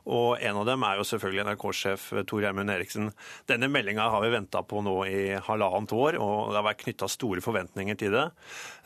[0.09, 3.11] Og en av dem er jo selvfølgelig NRK-sjef Tor Gjermund Eriksen.
[3.51, 7.11] Denne meldinga har vi venta på nå i halvannet år, og det har vært knytta
[7.11, 8.27] store forventninger til det.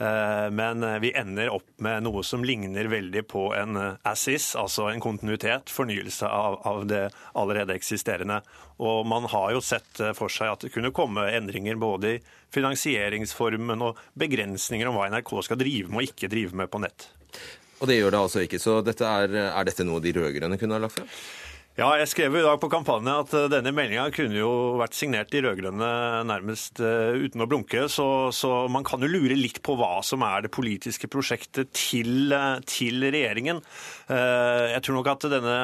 [0.02, 5.02] Eh, men vi ender opp med noe som ligner veldig på en assis, altså en
[5.04, 8.42] kontinuitet, fornyelse av, av det allerede eksisterende.
[8.82, 12.22] Og man har jo sett for seg at det kunne komme endringer både i
[12.54, 17.08] finansieringsformen og begrensninger om hva NRK skal drive med og ikke drive med på nett.
[17.84, 18.62] Og det gjør det altså ikke.
[18.62, 21.10] Så dette er, er, dette noe de rød-grønne kunne ha lagt frem?
[21.74, 25.32] Ja, jeg skrev i dag på kampanje at eh, denne meldinga kunne jo vært signert
[25.32, 25.88] de rød-grønne
[26.22, 30.22] nærmest uh, uten å blunke, så, så, man kan jo lure litt på hva som
[30.22, 33.58] er det politiske prosjektet til, uh, til regjeringen.
[34.06, 35.58] Jeg tror nok at denne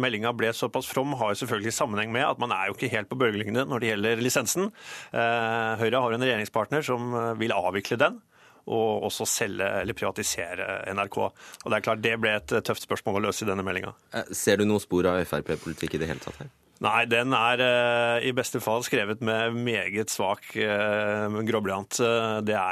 [0.00, 3.10] meldinga ble såpass from har jo selvfølgelig sammenheng med at man er jo ikke helt
[3.12, 4.72] på bølgelengde når det gjelder lisensen.
[5.12, 7.12] Høyre har en regjeringspartner som
[7.42, 8.20] vil avvikle den
[8.66, 11.18] og også selge eller privatisere NRK.
[11.20, 13.94] Og Det er klart det ble et tøft spørsmål å løse i denne meldinga.
[14.14, 16.52] Eh, ser du noe spor av Frp-politikk i det hele tatt her?
[16.80, 21.98] Nei, den er uh, i beste fall skrevet med meget svak gråblyant.
[22.40, 22.62] Det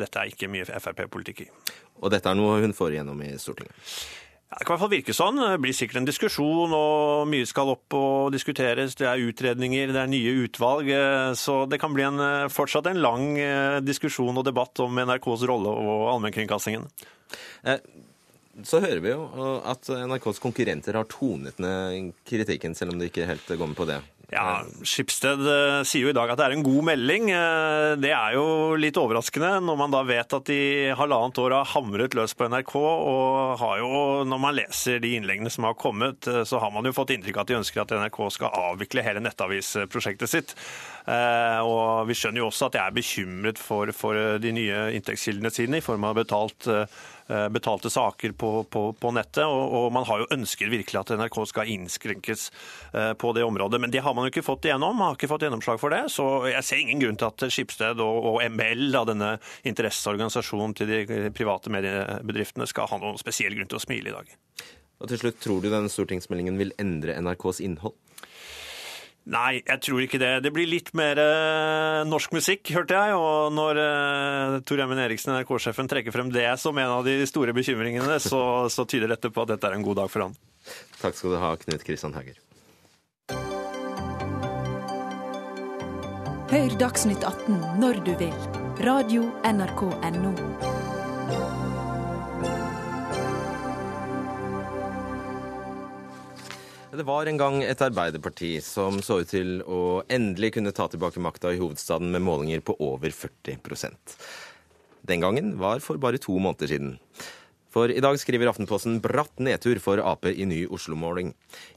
[0.00, 1.48] dette er ikke mye Frp-politikk i.
[2.04, 3.78] Og dette er noe hun får igjennom i Stortinget?
[4.54, 5.40] Det kan i hvert fall virke sånn.
[5.40, 8.94] Det blir sikkert en diskusjon, og mye skal opp og diskuteres.
[8.94, 10.92] Det er utredninger, det er nye utvalg.
[11.40, 12.22] Så det kan bli en,
[12.54, 16.86] fortsatt en lang eh, diskusjon og debatt om NRKs rolle og allmennkringkastingen.
[17.66, 17.82] Eh,
[18.62, 19.26] så hører vi jo
[19.66, 23.88] at NRKs konkurrenter har tonet ned kritikken, selv om de ikke helt går med på
[23.90, 23.98] det.
[24.34, 27.28] Ja, Skipsted eh, sier jo i dag at det er en god melding.
[27.30, 31.70] Eh, det er jo litt overraskende når man da vet at de halvannet år har
[31.70, 32.74] hamret løs på NRK.
[32.82, 33.92] Og har jo,
[34.26, 37.38] når man leser de innleggene som har kommet, eh, så har man jo fått inntrykk
[37.38, 40.56] av at de ønsker at NRK skal avvikle hele nettavisprosjektet sitt.
[41.04, 45.76] Og vi skjønner jo også at de er bekymret for, for de nye inntektskildene sine
[45.76, 46.64] i form av betalt
[47.26, 49.44] betalte saker på, på, på nettet.
[49.46, 52.46] Og, og, man har jo ønsket virkelig at NRK skal innskrenkes
[52.92, 53.80] eh, på det området.
[53.80, 54.96] Men det har man jo ikke fått igjennom.
[54.98, 56.04] Man har ikke fått gjennomslag for det.
[56.12, 59.32] Så jeg ser ingen grunn til at Skipsted og, og ML, da, denne
[59.64, 64.34] interesseorganisasjonen til de private mediebedriftene, skal ha noen spesiell grunn til å smile i dag.
[65.02, 67.96] Og til slutt, Tror du denne stortingsmeldingen vil endre NRKs innhold?
[69.24, 70.32] Nei, jeg tror ikke det.
[70.44, 73.16] Det blir litt mer eh, norsk musikk, hørte jeg.
[73.16, 77.56] Og når eh, Tor Emmen Eriksen, NRK-sjefen, trekker frem det som en av de store
[77.56, 80.36] bekymringene, så, så, tyder dette på at dette er en god dag for han.
[81.00, 82.36] Takk skal du ha, Knut Kristian Hauger.
[86.52, 88.36] Hør Dagsnytt 18 når du vil.
[88.84, 90.73] Radio NRK Radio.nrk.no.
[96.94, 101.18] Det var en gang et arbeiderparti som så ut til å endelig kunne ta tilbake
[101.18, 103.58] makta i hovedstaden med målinger på over 40
[105.02, 106.92] Den gangen var for bare to måneder siden.
[107.74, 111.32] For i dag skriver Aftenposten bratt nedtur for Ap i ny Oslo-måling.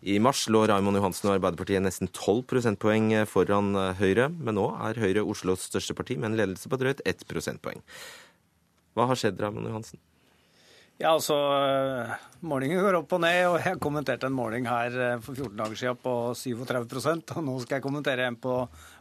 [0.06, 5.02] I mars lå Raymond Johansen og Arbeiderpartiet nesten 12 prosentpoeng foran Høyre, men nå er
[5.02, 7.82] Høyre Oslos største parti med en ledelse på drøyt 1 prosentpoeng.
[8.94, 9.98] Hva har skjedd, Raymond Johansen?
[10.98, 11.36] Ja, altså,
[12.42, 15.78] Målingen går opp og ned, og jeg kommenterte en måling her eh, for 14 dager
[15.78, 18.56] siden på 37% og nå skal jeg kommentere en på,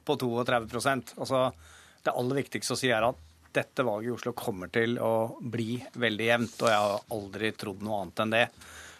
[0.05, 1.47] på 32% altså,
[2.05, 3.22] Det aller viktigste å si er at
[3.57, 7.80] dette valget i Oslo kommer til å bli veldig jevnt, og jeg har aldri trodd
[7.86, 8.42] noe annet enn det.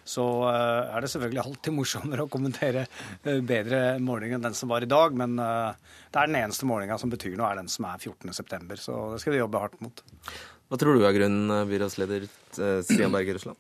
[0.09, 2.87] Så uh, er det selvfølgelig alltid morsommere å kommentere
[3.21, 7.13] bedre måling enn den som var i dag, men det er den eneste målinga som
[7.13, 10.01] betyr noe, er den som er 14.9., så det skal vi jobbe hardt mot.
[10.67, 12.25] Hva tror du er grunnen, byrådsleder
[12.83, 13.59] Stian Berger Røsland?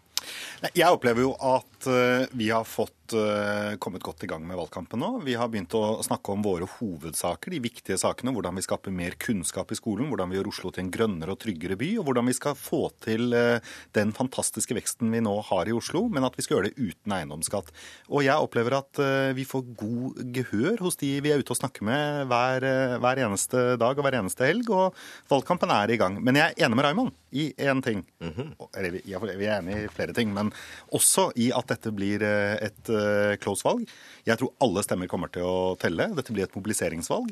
[0.75, 1.87] Jeg opplever jo at
[2.35, 5.11] vi har fått uh, kommet godt i gang med valgkampen nå.
[5.27, 8.33] Vi har begynt å snakke om våre hovedsaker, de viktige sakene.
[8.35, 11.41] Hvordan vi skaper mer kunnskap i skolen, hvordan vi gjør Oslo til en grønnere og
[11.45, 13.61] tryggere by, og hvordan vi skal få til uh,
[13.95, 17.15] den fantastiske veksten vi nå har i Oslo, men at vi skal gjøre det uten
[17.19, 17.71] eiendomsskatt.
[18.11, 21.61] Og jeg opplever at uh, vi får god gehør hos de vi er ute og
[21.61, 22.67] snakker med hver,
[23.03, 24.97] hver, eneste dag og hver eneste helg, og
[25.31, 26.19] valgkampen er i gang.
[26.25, 28.05] Men jeg er enig med Raymond i én ting.
[28.21, 28.69] Mm -hmm.
[28.79, 30.53] Eller vi er enig i flere ting, men
[30.93, 32.96] også i at dette blir et Eh,
[33.43, 33.91] close valg.
[34.27, 36.09] Jeg tror alle stemmer kommer til å telle.
[36.17, 37.29] Dette blir et mobiliseringsvalg.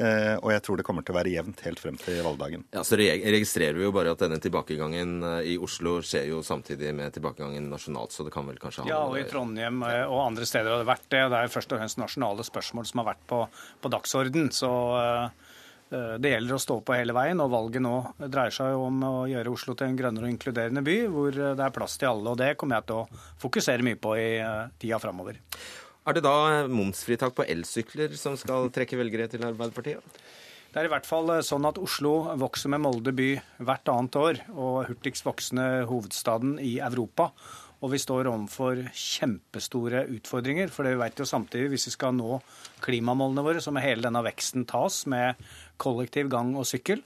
[0.00, 2.64] Eh, og jeg tror det kommer til å være jevnt helt frem til valgdagen.
[2.72, 6.94] Ja, så registrerer vi jo bare at denne tilbakegangen eh, i Oslo skjer jo samtidig
[6.96, 10.48] med tilbakegangen nasjonalt, så det kan vel kanskje ha Ja, og i Trondheim og andre
[10.48, 11.24] steder har det vært det.
[11.34, 13.42] Det er først og fremst nasjonale spørsmål som har vært på,
[13.84, 14.48] på dagsorden.
[14.54, 14.72] Så
[15.90, 19.52] det gjelder å stå på hele veien, og valget nå dreier seg om å gjøre
[19.54, 22.34] Oslo til en grønnere og inkluderende by, hvor det er plass til alle.
[22.34, 24.28] og Det kommer jeg til å fokusere mye på i
[24.80, 25.40] tida framover.
[26.08, 30.20] Er det da momsfritak på elsykler som skal trekke velgere til Arbeiderpartiet?
[30.68, 33.30] Det er i hvert fall sånn at Oslo vokser med Molde by
[33.64, 37.30] hvert annet år, og hurtigst voksende hovedstaden i Europa.
[37.78, 40.72] Og vi står overfor kjempestore utfordringer.
[40.74, 42.40] For det vi vet jo samtidig, hvis vi skal nå
[42.82, 45.38] klimamålene våre, så må hele denne veksten tas med
[45.78, 47.04] kollektiv gang og sykkel.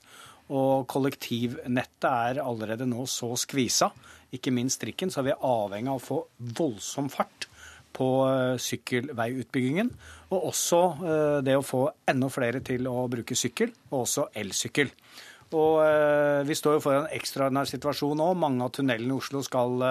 [0.53, 3.93] Og kollektivnettet er allerede nå så skvisa,
[4.33, 6.18] ikke minst trikken, så er vi avhengig av å få
[6.57, 7.47] voldsom fart
[7.93, 9.93] på eh, sykkelveiutbyggingen.
[10.33, 14.93] Og også eh, det å få enda flere til å bruke sykkel, og også elsykkel.
[15.53, 18.33] Og eh, vi står jo for en ekstraordinær situasjon nå.
[18.41, 19.85] Mange av tunnelene i Oslo skal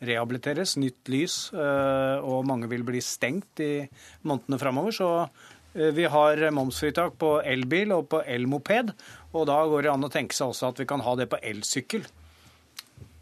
[0.00, 3.84] rehabiliteres, nytt lys, og mange vil bli stengt i
[4.24, 4.94] månedene framover.
[4.96, 5.10] Så
[5.94, 8.94] vi har momsfritak på elbil og på elmoped,
[9.36, 11.38] og da går det an å tenke seg også at vi kan ha det på
[11.52, 12.08] elsykkel.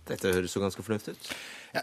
[0.08, 1.32] Dette høres jo ganske fornuftig ut.
[1.74, 1.82] Ja,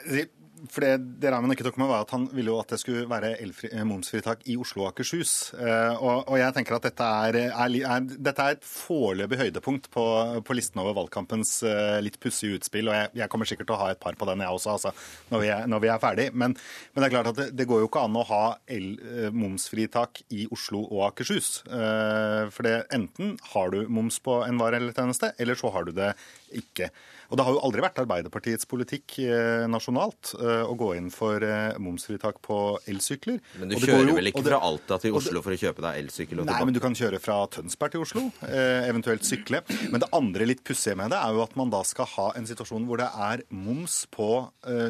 [0.72, 0.92] for det,
[1.22, 3.84] det Raymond ikke tok med, var at han ville jo at det skulle være eh,
[3.88, 5.54] momsfritak i Oslo og Akershus.
[5.58, 9.90] Eh, og, og, jeg tenker at dette er, er, er, dette er et foreløpig høydepunkt
[9.94, 10.06] på,
[10.46, 12.92] på, listen over valgkampens uh, litt pussige utspill.
[12.92, 14.94] Og jeg, jeg, kommer sikkert til å ha et par på den, jeg også, altså,
[15.34, 16.28] når, vi er, når vi er ferdig.
[16.34, 16.56] Men,
[16.94, 18.88] men, det er klart at det, det, går jo ikke an å ha el,
[19.36, 21.58] momsfritak i Oslo og Akershus.
[21.66, 25.94] For det, enten har du moms på en vare eller tjeneste, eller så har du
[25.96, 26.14] det
[26.56, 26.92] ikke.
[27.36, 31.44] Og det har jo aldri vært Arbeiderpartiets politikk eh, nasjonalt eh, å gå inn for
[31.44, 33.42] eh, momsfritak på elsykler.
[33.60, 36.46] Men du kjører jo, vel ikke fra Alta til Oslo for å kjøpe deg elsykkel?
[36.48, 39.66] Nei, men du kan kjøre fra Tønsberg til Oslo, eventuelt sykle.
[39.92, 42.48] Men det andre litt pussige med det er jo at man da skal ha en
[42.48, 44.30] situasjon hvor det er moms på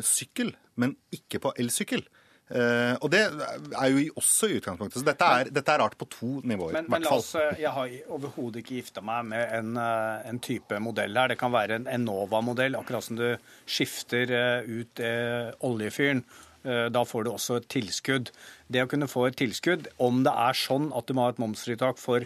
[0.06, 2.06] sykkel, men ikke på elsykkel.
[2.46, 5.00] Uh, og det er jo også i utgangspunktet.
[5.02, 6.76] Så dette er, dette er rart på to nivåer.
[6.78, 11.18] Men, men oss, jeg har overhodet ikke gifta meg med en, eh, en, type modell
[11.18, 11.34] her.
[11.34, 13.28] Det kan være en Enova-modell, akkurat som du
[13.66, 14.30] skifter
[14.70, 16.26] ut eh, oljefyren.
[16.66, 18.32] Da får du også et tilskudd.
[18.74, 21.41] Det å kunne få et tilskudd, om det er sånn at du må ha et
[21.41, 22.26] momsfritak for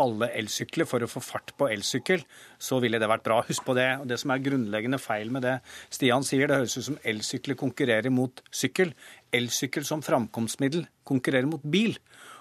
[0.00, 2.24] alle elsykler for å få fart på elsykkel,
[2.58, 3.40] så ville det vært bra.
[3.46, 3.88] Husk på det.
[4.00, 5.58] og Det som er grunnleggende feil med det
[5.92, 8.94] Stian sier, det høres ut som elsykler konkurrerer mot sykkel.
[9.36, 11.98] Elsykkel som framkomstmiddel konkurrerer mot bil.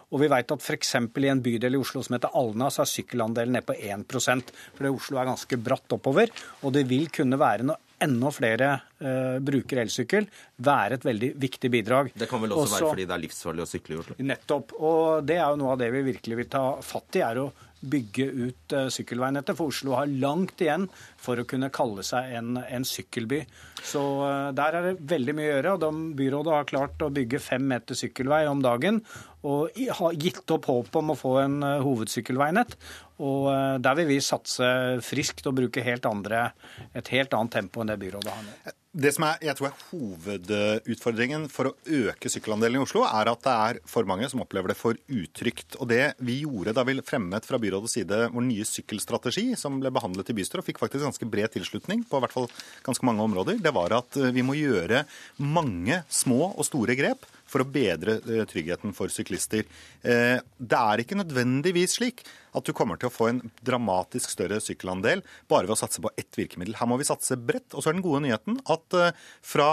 [0.10, 0.96] Og vi vet at f.eks.
[0.98, 4.90] i en bydel i Oslo som heter Alna, så er sykkelandelen nede på 1% fordi
[4.96, 6.34] Oslo er ganske bratt oppover.
[6.64, 8.74] Og det vil kunne være noe enda flere
[9.04, 10.28] uh, bruker elsykkel,
[10.66, 12.12] være et veldig viktig bidrag.
[12.16, 14.20] Det kan vel også, også være fordi det er livsfarlig å sykle i Oslo?
[14.34, 14.76] Nettopp.
[14.80, 17.50] Og det er jo noe av det vi virkelig vil ta fatt i, er å
[17.80, 19.56] bygge ut uh, sykkelveinettet.
[19.56, 20.88] For Oslo har langt igjen
[21.20, 23.44] for å kunne kalle seg en, en sykkelby.
[23.80, 25.76] Så uh, der er det veldig mye å gjøre.
[25.76, 29.04] og de, Byrådet har klart å bygge fem meter sykkelvei om dagen.
[29.48, 32.76] Og har gitt opp håpet om å få en uh, hovedsykkelveinett.
[33.20, 33.50] Og
[33.84, 34.66] der vil vi satse
[35.04, 36.54] friskt og bruke helt andre,
[36.96, 38.54] et helt annet tempo enn det byrådet har nå.
[38.90, 41.74] Det som er, jeg tror er Hovedutfordringen for å
[42.10, 45.78] øke sykkelandelen i Oslo, er at det er for mange som opplever det for utrygt.
[45.78, 49.94] Og Det vi gjorde da vi fremmet fra byrådets side vår nye sykkelstrategi, som ble
[49.94, 52.50] behandlet i bystyret og fikk faktisk ganske bred tilslutning på hvert fall
[52.88, 55.04] ganske mange områder, det var at vi må gjøre
[55.38, 59.66] mange små og store grep for å bedre eh, tryggheten for syklister.
[60.04, 62.24] Eh, det er ikke nødvendigvis slik
[62.58, 65.22] at du kommer til å få en dramatisk større sykkelandel
[65.52, 66.78] bare ved å satse på ett virkemiddel.
[66.80, 67.76] Her må vi satse bredt.
[67.76, 69.70] Og så er den gode nyheten at eh, fra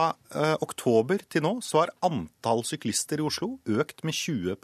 [0.60, 4.56] oktober til nå så har antall syklister i Oslo økt med 20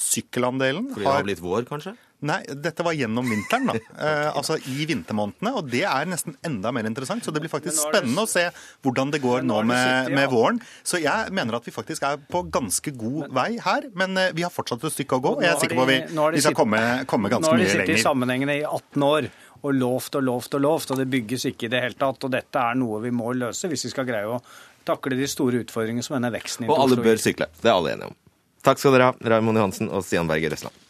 [0.00, 1.94] Sykkelandelen har Fordi det har blitt vår, kanskje?
[2.26, 3.74] Nei, dette var gjennom vinteren, da.
[3.98, 5.50] Eh, altså i vintermånedene.
[5.58, 7.24] Og det er nesten enda mer interessant.
[7.24, 8.44] Så det blir faktisk spennende å se
[8.86, 10.60] hvordan det går nå med, med, våren.
[10.86, 13.88] Så jeg mener at vi faktisk er på ganske god vei her.
[13.98, 15.34] Men eh, vi har fortsatt et stykke å gå.
[15.38, 15.98] Og jeg er sikker på at vi,
[16.38, 17.74] vi skal komme, komme ganske mye lenger.
[17.74, 20.92] Nå har de sittet i sammenhengene i 18 år og lovt og lovt og lovt,
[20.94, 22.22] og det bygges ikke i det hele tatt.
[22.22, 24.40] Og dette er noe vi må løse hvis vi skal greie å
[24.88, 27.50] takle de store utfordringene som denne veksten i Oslo Og alle bør sykle.
[27.58, 28.20] Det er alle enige om.
[28.64, 30.87] Takk skal dere ha, Raymond Johansen og Stian Berger Røsland.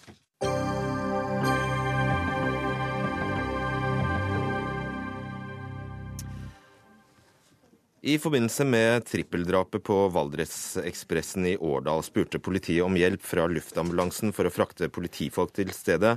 [8.08, 14.48] I forbindelse med trippeldrapet på Valdresekspressen i Årdal spurte politiet om hjelp fra luftambulansen for
[14.48, 16.14] å frakte politifolk til stedet,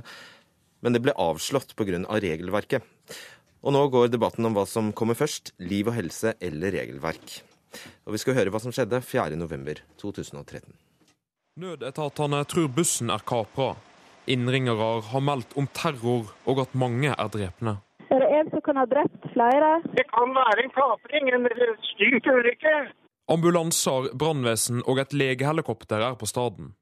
[0.80, 2.00] men det ble avslått pga.
[2.06, 2.86] Av regelverket.
[3.60, 7.36] Og nå går debatten om hva som kommer først, liv og helse eller regelverk.
[8.06, 10.72] Og vi skal høre hva som skjedde 4.11.2013.
[11.60, 13.74] Nødetatene tror bussen er kapra.
[14.32, 17.82] Innringere har meldt om terror og at mange er drepne.
[18.42, 19.82] En som kan ha drept flere?
[19.94, 21.44] Det kan være en kapring, en
[21.92, 22.72] styrt ulykke.
[23.30, 26.72] Ambulanser, brannvesen og et legehelikopter er på staden.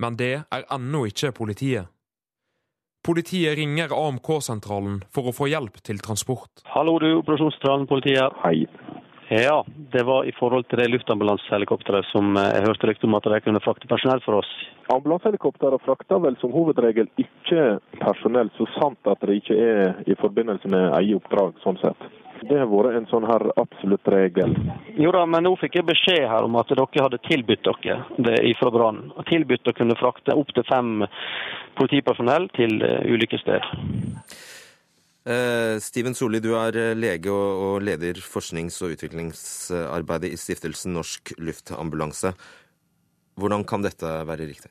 [0.00, 1.92] Men det er ennå ikke politiet.
[3.04, 6.64] Politiet ringer AMK-sentralen for å få hjelp til transport.
[6.72, 8.40] Hallo, du, operasjonssentralen, politiet.
[8.40, 8.64] Hei.
[9.28, 13.28] Ja, det var i forhold til det luftambulansehelikopteret som eh, jeg hørte rykte om at
[13.32, 14.50] de kunne frakte personell for oss.
[14.92, 20.68] Ambulansehelikoptrene frakter vel som hovedregel ikke personell, så sant at det ikke er i forbindelse
[20.68, 21.56] med eget oppdrag.
[21.64, 22.04] sånn sett.
[22.44, 24.52] Det har vært en sånn her absolutt regel.
[25.00, 28.34] Jo da, men nå fikk jeg beskjed her om at dere hadde tilbudt dere det
[28.50, 29.14] ifra brannen.
[29.30, 31.06] Tilbudt å kunne frakte opptil fem
[31.78, 33.64] politipersonell til uh, ulykkessted.
[35.24, 41.32] Eh, Steven Solli, du er eh, lege og leder forsknings- og utviklingsarbeidet i stiftelsen Norsk
[41.40, 42.34] Luftambulanse.
[43.40, 44.68] Hvordan kan dette være riktig?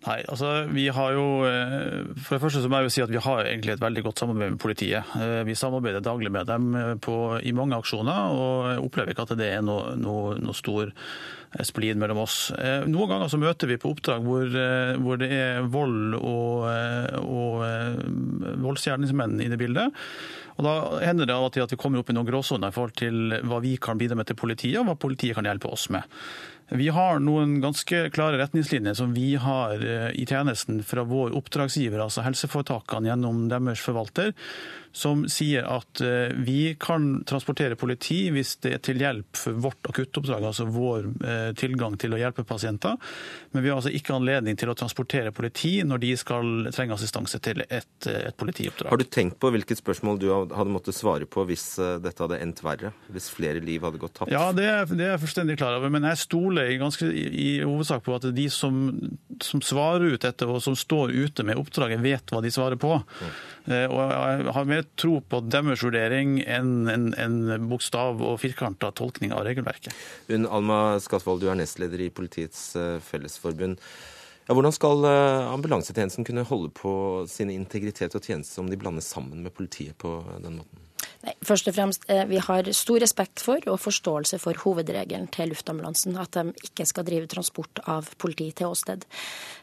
[0.00, 3.12] Nei, altså vi har jo eh, For det første så må jeg jo si at
[3.12, 5.14] vi har egentlig et veldig godt samarbeid med politiet.
[5.46, 9.62] Vi samarbeider daglig med dem på, i mange aksjoner, og opplever ikke at det er
[9.62, 10.90] noe, noe, noe stor
[11.66, 12.36] splid mellom oss.
[12.86, 14.52] Noen ganger så møter vi på oppdrag hvor,
[15.02, 16.68] hvor det er vold og,
[17.24, 17.64] og
[18.62, 19.90] voldsgjerningsmenn i det bildet.
[20.60, 20.74] Og Da
[21.08, 23.36] hender det av og til at vi kommer opp i noen gråsoner i forhold til
[23.48, 26.04] hva vi kan bidra med til politiet, og hva politiet kan hjelpe oss med.
[26.70, 31.98] Vi har noen ganske klare retningslinjer som vi har eh, i tjenesten fra vår oppdragsgiver,
[31.98, 34.30] altså helseforetakene gjennom deres forvalter,
[34.94, 39.90] som sier at eh, vi kan transportere politi hvis det er til hjelp for vårt
[39.90, 42.96] akuttoppdrag, altså vår eh, tilgang til å hjelpe pasienter.
[43.54, 47.40] Men vi har altså ikke anledning til å transportere politi når de skal trenge assistanse
[47.42, 48.90] til et, et politioppdrag.
[48.92, 51.66] Har du tenkt på hvilket spørsmål du hadde måttet svare på hvis
[52.02, 52.92] dette hadde endt verre?
[53.12, 54.32] Hvis flere liv hadde gått tapt?
[54.32, 55.92] Ja, det er, det er jeg fullstendig klar over.
[55.92, 58.82] Men jeg stoler ganske i hovedsak på at de som,
[59.42, 62.96] som, svarer ut dette, og som står ute med oppdraget, vet hva de svarer på.
[63.00, 63.34] Mm.
[63.70, 69.34] Og jeg har mer tro på deres vurdering enn en, en bokstav- og firkanta tolkning
[69.36, 69.94] av regelverket.
[70.32, 73.78] Unn Alma Skatvold, du er nestleder i Politiets eh, Fellesforbund.
[74.48, 76.92] Ja, hvordan skal eh, ambulansetjenesten kunne holde på
[77.30, 80.79] sin integritet og tjeneste om de blandes sammen med politiet på den måten?
[81.20, 85.50] Nei, først og fremst, eh, Vi har stor respekt for og forståelse for hovedregelen til
[85.50, 86.16] luftambulansen.
[86.18, 89.04] At de ikke skal drive transport av politi til åsted.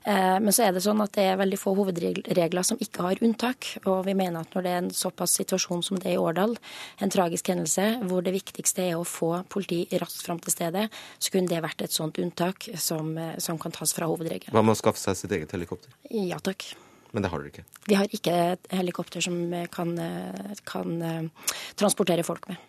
[0.06, 3.24] Eh, men så er det sånn at det er veldig få hovedregler som ikke har
[3.26, 3.78] unntak.
[3.88, 6.58] Og vi mener at når det er en såpass situasjon som det er i Årdal,
[7.02, 11.32] en tragisk hendelse hvor det viktigste er å få politi raskt fram til stedet, så
[11.32, 14.54] kunne det vært et sånt unntak som, eh, som kan tas fra hovedregelen.
[14.54, 15.90] Hva med å skaffe seg sitt eget helikopter?
[16.12, 16.76] Ja takk.
[17.18, 17.64] Men det har dere ikke?
[17.90, 19.40] Vi har ikke et helikopter som
[19.74, 19.96] kan,
[20.70, 21.48] kan eh,
[21.80, 22.62] transportere folk med.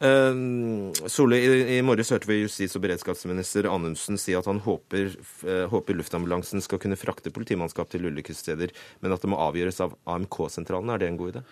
[0.00, 5.12] Uh, Solli, i, i morges hørte vi justis- og beredskapsminister Anundsen si at han håper,
[5.46, 9.96] uh, håper, luftambulansen skal kunne frakte politimannskap til ulykkessteder, men at det må avgjøres av
[10.10, 10.96] AMK-sentralene.
[10.96, 11.44] Er det en god idé?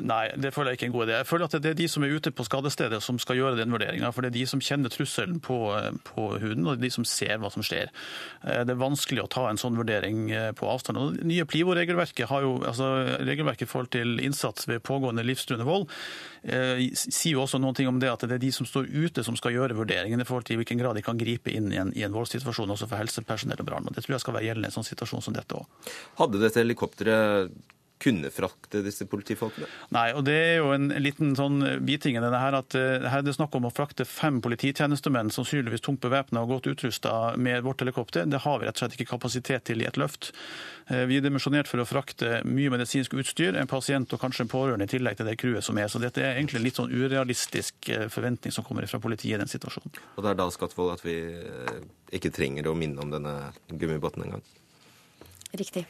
[0.00, 1.16] Nei, det føler jeg ikke er en god idé.
[1.20, 3.74] Jeg føler at det er de som er ute på skadestedet som skal gjøre den
[3.74, 4.10] vurderinga.
[4.14, 5.58] For det er de som kjenner trusselen på,
[6.08, 7.92] på, huden, og det er de som ser hva som skjer.
[8.46, 11.00] Eh, det er vanskelig å ta en sånn vurdering eh, på avstand.
[11.00, 15.68] Og det nye Plivo-regelverket har jo, altså regelverket i forhold til innsats ved pågående livstruende
[15.68, 15.88] vold,
[16.42, 19.24] eh, sier jo også noen ting om det at det er de som står ute
[19.26, 21.78] som skal gjøre vurderingen i forhold til i hvilken grad de kan gripe inn i
[21.80, 23.90] en, i en voldssituasjon også for helsepersonell og brann.
[23.90, 25.92] Det tror jeg skal være gjeldende i en sånn situasjon som dette òg.
[26.20, 27.54] Hadde dette helikopteret
[28.02, 29.68] kunne frakte disse politifolkene?
[29.94, 33.20] Nei, og det er jo en liten sånn biting i denne her at uh, her
[33.20, 37.62] er det snakk om å frakte fem polititjenestemenn, sannsynligvis tungt bevæpna og godt utrusta med
[37.66, 38.26] vårt helikopter.
[38.30, 40.32] Det har vi rett og slett ikke kapasitet til i et løft.
[40.90, 44.52] Uh, vi er dimensjonert for å frakte mye medisinsk utstyr, en pasient og kanskje en
[44.52, 45.90] pårørende i tillegg til det crewet som er.
[45.92, 49.42] Så dette er egentlig en litt sånn urealistisk uh, forventning som kommer fra politiet i
[49.44, 49.94] den situasjonen.
[50.16, 51.16] Og det er da, Skatvold, at vi
[52.12, 53.36] ikke trenger å minne om denne
[53.70, 54.44] gummibåten engang?
[55.56, 55.86] Riktig.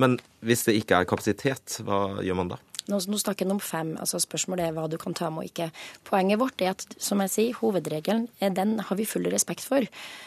[0.00, 2.60] Men hvis det ikke er kapasitet, hva gjør man da?
[2.90, 3.94] Nå, nå snakker en om fem.
[4.00, 5.68] altså Spørsmålet er hva du kan ta med og ikke.
[6.08, 8.26] Poenget vårt er at som jeg sier, hovedregelen
[8.56, 9.86] den har vi full respekt for.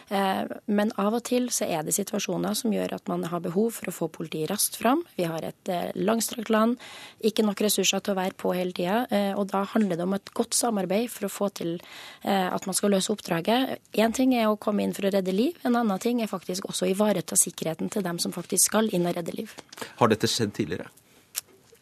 [0.10, 3.74] Eh, men av og til så er det situasjoner som gjør at man har behov
[3.80, 5.04] for å få politiet raskt fram.
[5.20, 6.80] Vi har et eh, langstrakt land,
[7.20, 9.04] ikke nok ressurser til å være på hele tida.
[9.12, 11.78] Eh, og da handler det om et godt samarbeid for å få til
[12.26, 13.80] at man skal løse oppdraget.
[14.02, 16.68] Én ting er å komme inn for å redde liv, en annen ting er faktisk
[16.70, 19.54] også å ivareta sikkerheten til dem som faktisk skal inn og redde liv.
[20.00, 20.90] Har dette skjedd tidligere?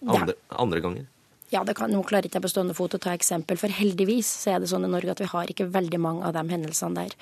[0.04, 0.60] Andre, ja.
[0.64, 1.10] andre ganger?
[1.54, 4.30] Ja, det kan, Nå klarer ikke jeg på stående fot å ta eksempel, for heldigvis
[4.42, 7.04] så er det sånn i Norge at vi har ikke veldig mange av de hendelsene
[7.04, 7.14] der.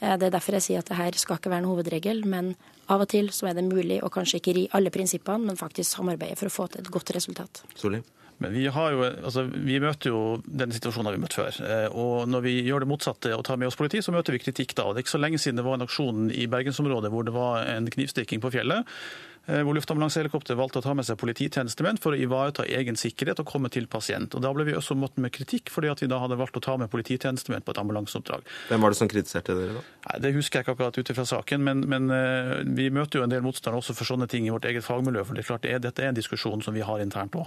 [0.00, 2.56] Eh, det er derfor jeg sier at det her skal ikke være en hovedregel, men
[2.90, 6.00] av og til så er det mulig å kanskje ikke ri alle prinsippene, men faktisk
[6.00, 7.62] samarbeide for å få til et godt resultat.
[7.78, 8.02] Soli?
[8.42, 11.56] Men vi, jo, altså, vi, møter jo den situasjonen vi møtt før.
[11.64, 14.42] Eh, og når vi gjør det motsatte og tar med oss politi, så møter vi
[14.42, 14.90] kritikk da.
[14.90, 17.64] Det er ikke så lenge siden det var en aksjon i bergensområdet hvor det var
[17.70, 18.98] en knivstikking på fjellet.
[19.46, 23.46] Eh, hvor luftambulansehelikopter valgte å ta med seg polititjenestemenn for å ivareta egen sikkerhet og
[23.46, 24.34] komme til pasient.
[24.34, 26.64] Og Da ble vi også møtt med kritikk fordi at vi da hadde valgt å
[26.64, 28.42] ta med polititjenestemenn på et ambulanseoppdrag.
[28.70, 29.84] Hvem var det som kritiserte dere da?
[30.10, 33.22] Nei, Det husker jeg ikke akkurat ut ifra saken, men, men, eh, vi møter jo
[33.22, 35.24] en del motstand også for sånne ting i vårt eget fagmiljø.
[35.24, 37.46] For det er klart det er, dette er en diskusjon som vi har internt òg.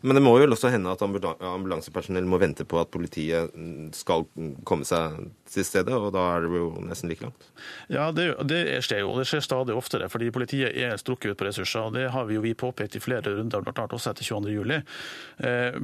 [0.00, 3.50] Men det må jo også hende at ambulansepersonell må vente på at politiet
[3.92, 4.24] skal
[4.64, 5.18] komme seg
[5.54, 7.46] til stedet, og da er det jo nesten like langt?
[7.92, 9.14] Ja, det, det skjer jo.
[9.18, 11.88] Det skjer stadig oftere, fordi politiet er strukket ut på ressurser.
[11.88, 13.86] og Det har vi jo vi påpekt i flere runder, bl.a.
[13.86, 14.74] også etter 22.07.
[15.48, 15.78] Eh,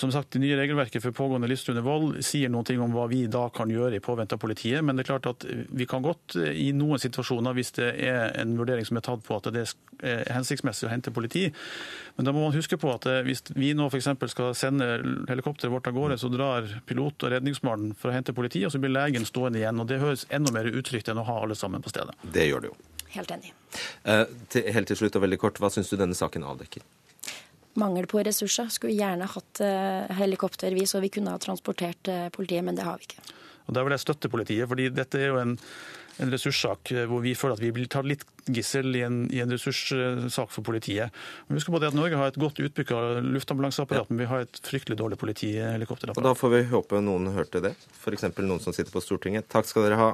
[0.00, 3.24] som sagt, Det nye regelverket for pågående livstruende vold sier noen ting om hva vi
[3.30, 4.84] da kan gjøre i påvente av politiet.
[4.84, 8.56] Men det er klart at vi kan godt i noen situasjoner, hvis det er en
[8.58, 9.66] vurdering som er tatt på at det
[10.00, 11.48] er hensiktsmessig å hente politi,
[12.20, 14.10] men da må man huske på at eh, hvis vi nå f.eks.
[14.28, 14.86] skal sende
[15.30, 18.80] helikopteret vårt av gårde, så drar pilot og redningsmannen for å hente politi, og så
[18.82, 19.80] blir legen stående igjen.
[19.80, 22.14] og Det høres enda mer utrygt enn å ha alle sammen på stedet.
[22.22, 22.76] Det gjør det jo.
[23.16, 23.52] helt enig.
[24.04, 26.82] Eh, til, helt til slutt og veldig kort, Hva syns du denne saken avdekker?
[27.74, 28.70] Mangel på ressurser.
[28.70, 32.86] Skulle gjerne hatt eh, helikopter, vi, så vi kunne ha transportert eh, politiet, men det
[32.86, 33.22] har vi ikke.
[33.66, 35.56] Og Der vil jeg støtte politiet, fordi dette er jo en,
[36.20, 39.52] en ressurssak hvor vi føler at vi blir tatt litt gissel i en, i en
[39.52, 41.14] ressurssak for politiet.
[41.48, 42.92] Men husk på det at Norge har et godt utbygd
[43.36, 44.12] luftambulanseapparat, ja.
[44.12, 46.30] men vi har et fryktelig dårlig politihelikopterapparat.
[46.30, 48.28] Da får vi håpe noen hørte det, f.eks.
[48.38, 49.48] noen som sitter på Stortinget.
[49.52, 50.12] Takk skal dere ha.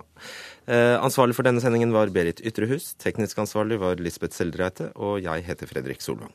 [0.66, 5.46] Eh, ansvarlig for denne sendingen var Berit Ytrehus, teknisk ansvarlig var Lisbeth Seldreite, og jeg
[5.46, 6.34] heter Fredrik Solvang.